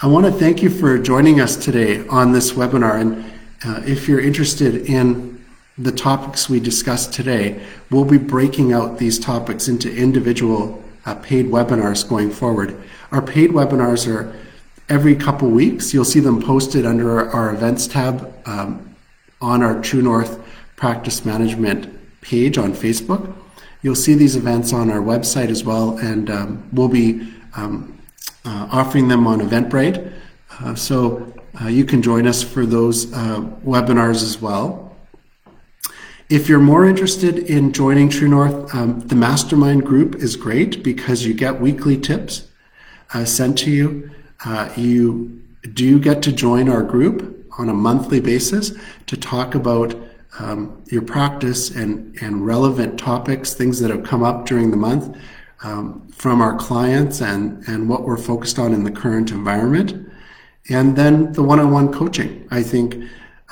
I 0.01 0.07
want 0.07 0.27
to 0.27 0.33
thank 0.33 0.63
you 0.63 0.71
for 0.71 0.97
joining 0.99 1.41
us 1.41 1.57
today 1.57 2.07
on 2.07 2.31
this 2.33 2.53
webinar. 2.53 3.01
And 3.01 3.25
uh, 3.65 3.83
if 3.85 4.07
you're 4.07 4.21
interested 4.21 4.87
in 4.87 5.45
the 5.77 5.91
topics 5.91 6.49
we 6.49 6.61
discussed 6.61 7.13
today, 7.13 7.61
we'll 7.91 8.05
be 8.05 8.19
breaking 8.19 8.73
out 8.73 8.99
these 8.99 9.19
topics 9.19 9.67
into 9.67 9.93
individual 9.93 10.83
uh, 11.09 11.15
paid 11.17 11.47
webinars 11.47 12.07
going 12.07 12.31
forward. 12.31 12.77
Our 13.13 13.23
paid 13.23 13.51
webinars 13.51 14.07
are 14.13 14.35
every 14.91 15.15
couple 15.17 15.49
weeks. 15.49 15.95
You'll 15.95 16.05
see 16.05 16.21
them 16.21 16.43
posted 16.43 16.85
under 16.85 17.31
our, 17.31 17.55
events 17.55 17.87
tab 17.87 18.33
um, 18.47 18.95
on 19.41 19.63
our 19.63 19.81
True 19.81 20.03
North 20.03 20.39
Practice 20.77 21.25
Management 21.25 21.89
page 22.21 22.59
on 22.59 22.73
Facebook. 22.73 23.35
You'll 23.81 23.95
see 23.95 24.15
these 24.15 24.37
events 24.37 24.73
on 24.73 24.91
our 24.91 25.01
website 25.01 25.49
as 25.49 25.65
well, 25.65 25.97
and 25.99 26.29
um, 26.31 26.69
we'll 26.73 26.89
be 26.89 27.33
um, 27.57 27.99
uh, 28.45 28.69
offering 28.71 29.09
them 29.09 29.27
on 29.27 29.41
Eventbrite. 29.41 30.13
Uh, 30.61 30.75
so 30.75 31.33
uh, 31.63 31.69
you 31.69 31.85
can 31.85 32.03
join 32.03 32.27
us 32.27 32.43
for 32.43 32.67
those 32.67 33.07
webinars 33.07 34.23
as 34.23 34.43
well. 34.43 34.88
If 36.29 36.47
you're 36.47 36.61
more 36.61 36.85
interested 36.85 37.39
in 37.39 37.73
joining 37.73 38.11
True 38.11 38.29
North, 38.29 38.75
um, 38.75 39.01
the 39.01 39.15
mastermind 39.15 39.87
group 39.87 40.15
is 40.17 40.37
great 40.37 40.83
because 40.83 41.25
you 41.25 41.33
get 41.33 41.59
weekly 41.59 41.97
tips 41.97 42.49
uh, 43.15 43.25
sent 43.25 43.57
to 43.61 43.71
you. 43.71 44.11
Uh, 44.45 44.71
you 44.77 45.43
do 45.73 45.99
get 45.99 46.21
to 46.25 46.33
join 46.33 46.69
our 46.69 46.83
group 46.83 47.51
on 47.57 47.71
a 47.71 47.73
monthly 47.73 48.21
basis 48.21 48.73
to 49.07 49.17
talk 49.17 49.55
about 49.55 49.97
um, 50.39 50.85
your 50.89 51.01
practice 51.01 51.71
and, 51.71 52.15
and 52.21 52.45
relevant 52.45 52.99
topics, 52.99 53.55
things 53.55 53.81
that 53.81 53.91
have 53.91 54.05
come 54.05 54.23
up 54.23 54.45
during 54.45 54.71
the 54.71 54.77
month 54.77 55.17
um, 55.63 56.07
from 56.09 56.43
our 56.43 56.59
clients 56.59 57.23
and, 57.23 57.67
and 57.69 57.89
what 57.89 58.03
we're 58.03 58.19
focused 58.19 58.59
on 58.59 58.75
in 58.75 58.85
the 58.85 58.93
current 58.93 59.31
environment. 59.31 60.13
And 60.69 60.95
then 60.95 61.33
the 61.33 61.43
one 61.43 61.59
on 61.59 61.71
one 61.71 61.91
coaching. 61.91 62.47
I 62.51 62.63
think 62.63 63.03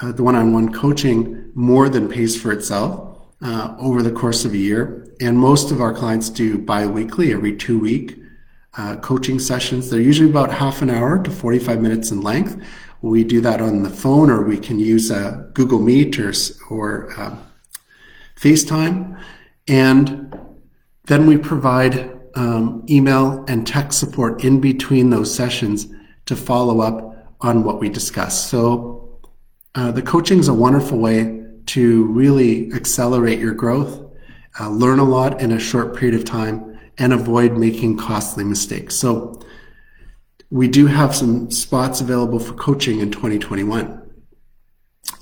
uh, 0.03 0.13
the 0.13 0.23
one 0.23 0.35
on 0.35 0.53
one 0.53 0.73
coaching 0.73 1.51
more 1.55 1.89
than 1.89 2.09
pays 2.09 2.41
for 2.41 2.53
itself 2.53 3.19
uh, 3.43 3.75
over 3.79 4.03
the 4.03 4.13
course 4.13 4.45
of 4.45 4.53
a 4.53 4.59
year. 4.59 5.15
And 5.21 5.39
most 5.39 5.71
of 5.71 5.81
our 5.81 5.95
clients 5.95 6.29
do 6.29 6.59
bi 6.59 6.87
weekly, 6.87 7.33
every 7.33 7.57
two 7.57 7.79
week 7.79 8.19
uh, 8.77 8.97
coaching 8.97 9.39
sessions. 9.39 9.91
They're 9.91 10.01
usually 10.01 10.29
about 10.29 10.53
half 10.53 10.83
an 10.83 10.91
hour 10.91 11.23
to 11.23 11.31
45 11.31 11.81
minutes 11.81 12.11
in 12.11 12.21
length. 12.21 12.63
We 13.03 13.25
do 13.25 13.41
that 13.41 13.61
on 13.61 13.83
the 13.83 13.91
phone, 13.91 14.31
or 14.31 14.43
we 14.43 14.59
can 14.59 14.79
use 14.79 15.11
a 15.11 15.17
uh, 15.17 15.31
Google 15.53 15.79
Meet 15.79 16.19
or, 16.19 16.33
or 16.71 17.13
uh, 17.19 17.37
FaceTime. 18.37 19.19
And 19.69 20.37
then 21.05 21.27
we 21.27 21.39
provide 21.39 22.21
um, 22.35 22.85
email 22.91 23.45
and 23.49 23.67
text 23.67 23.99
support 23.99 24.45
in 24.45 24.61
between 24.61 25.11
those 25.11 25.35
sessions 25.35 25.87
to 26.27 26.37
follow 26.37 26.81
up 26.81 27.35
on 27.41 27.65
what 27.65 27.81
we 27.81 27.89
discuss. 27.89 28.49
So 28.49 29.06
uh, 29.77 29.93
the 29.93 30.03
coaching 30.03 30.39
is 30.39 30.49
a 30.49 30.55
wonderful 30.55 30.99
way 30.99 31.45
to 31.67 32.07
really 32.07 32.73
accelerate 32.73 33.39
your 33.39 33.55
growth, 33.55 34.01
uh, 34.59 34.71
learn 34.71 34.99
a 34.99 35.05
lot 35.05 35.41
in 35.41 35.53
a 35.53 35.59
short 35.59 35.95
period 35.95 36.19
of 36.19 36.25
time, 36.25 36.79
and 36.99 37.13
avoid 37.13 37.53
making 37.53 37.97
costly 37.97 38.43
mistakes. 38.43 38.97
So 38.97 39.39
we 40.51 40.67
do 40.67 40.87
have 40.87 41.15
some 41.15 41.51
spots 41.51 42.01
available 42.01 42.39
for 42.39 42.55
coaching 42.55 43.01
in 43.01 43.11
2021. 43.11 44.03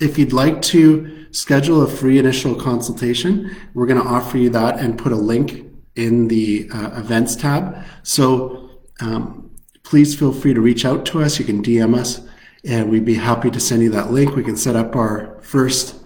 If 0.01 0.19
you'd 0.19 0.33
like 0.33 0.63
to 0.63 1.27
schedule 1.33 1.83
a 1.83 1.89
free 1.89 2.19
initial 2.19 2.55
consultation, 2.55 3.57
we're 3.75 3.87
going 3.87 4.01
to 4.01 4.09
offer 4.09 4.39
you 4.39 4.51
that 4.51 4.79
and 4.79 4.97
put 4.97 5.13
a 5.13 5.17
link 5.17 5.65
in 5.97 6.29
the 6.29 6.69
uh, 6.73 7.01
events 7.01 7.35
tab. 7.35 7.85
So 8.05 8.71
um, 9.01 9.51
please 9.83 10.17
feel 10.17 10.33
free 10.33 10.55
to 10.55 10.61
reach 10.61 10.85
out 10.85 11.05
to 11.07 11.23
us. 11.23 11.39
You 11.39 11.45
can 11.45 11.63
DM 11.63 11.97
us, 11.97 12.21
and 12.67 12.91
we'd 12.91 13.05
be 13.05 13.15
happy 13.15 13.51
to 13.51 13.61
send 13.61 13.83
you 13.83 13.91
that 13.91 14.11
link. 14.11 14.35
We 14.35 14.45
can 14.45 14.57
set 14.57 14.77
up 14.77 14.97
our 14.97 15.39
first 15.43 15.97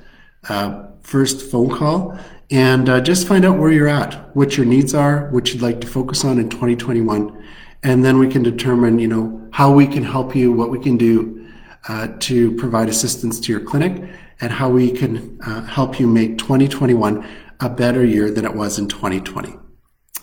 uh, 0.48 0.84
first 1.02 1.50
phone 1.50 1.70
call 1.70 2.18
and 2.50 2.88
uh, 2.88 3.00
just 3.00 3.28
find 3.28 3.44
out 3.44 3.58
where 3.58 3.70
you're 3.70 3.88
at, 3.88 4.34
what 4.34 4.56
your 4.56 4.64
needs 4.64 4.94
are, 4.94 5.28
what 5.30 5.52
you'd 5.52 5.62
like 5.62 5.80
to 5.82 5.86
focus 5.86 6.24
on 6.24 6.38
in 6.38 6.48
2021, 6.48 7.46
and 7.82 8.04
then 8.04 8.18
we 8.18 8.28
can 8.28 8.42
determine, 8.42 8.98
you 8.98 9.08
know, 9.08 9.48
how 9.52 9.70
we 9.70 9.86
can 9.86 10.02
help 10.02 10.34
you, 10.34 10.52
what 10.52 10.70
we 10.70 10.80
can 10.80 10.96
do 10.96 11.46
uh, 11.88 12.08
to 12.20 12.54
provide 12.56 12.88
assistance 12.88 13.38
to 13.40 13.52
your 13.52 13.60
clinic, 13.60 14.02
and 14.40 14.52
how 14.52 14.68
we 14.68 14.90
can 14.90 15.38
uh, 15.44 15.62
help 15.64 16.00
you 16.00 16.06
make 16.06 16.38
2021 16.38 17.26
a 17.60 17.68
better 17.68 18.04
year 18.04 18.30
than 18.30 18.44
it 18.44 18.54
was 18.54 18.78
in 18.78 18.88
2020. 18.88 19.54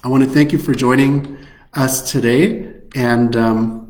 I 0.03 0.07
want 0.07 0.23
to 0.23 0.29
thank 0.29 0.51
you 0.51 0.57
for 0.57 0.73
joining 0.73 1.37
us 1.73 2.11
today, 2.11 2.73
and 2.95 3.35
um, 3.35 3.84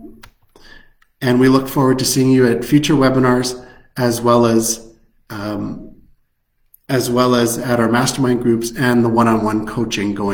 and 1.22 1.40
we 1.40 1.48
look 1.48 1.68
forward 1.68 2.00
to 2.00 2.06
seeing 2.06 2.32
you 2.32 2.48
at 2.48 2.66
future 2.66 2.94
webinars 2.94 3.66
as 3.98 4.22
well 4.22 4.46
as 4.46 4.94
um, 5.30 5.96
as 6.88 7.10
well 7.10 7.34
as 7.34 7.58
at 7.58 7.80
our 7.80 7.90
mastermind 7.90 8.44
groups 8.44 8.72
and 8.78 9.04
the 9.04 9.10
one-on-one 9.10 9.66
coaching 9.66 10.14
going. 10.14 10.34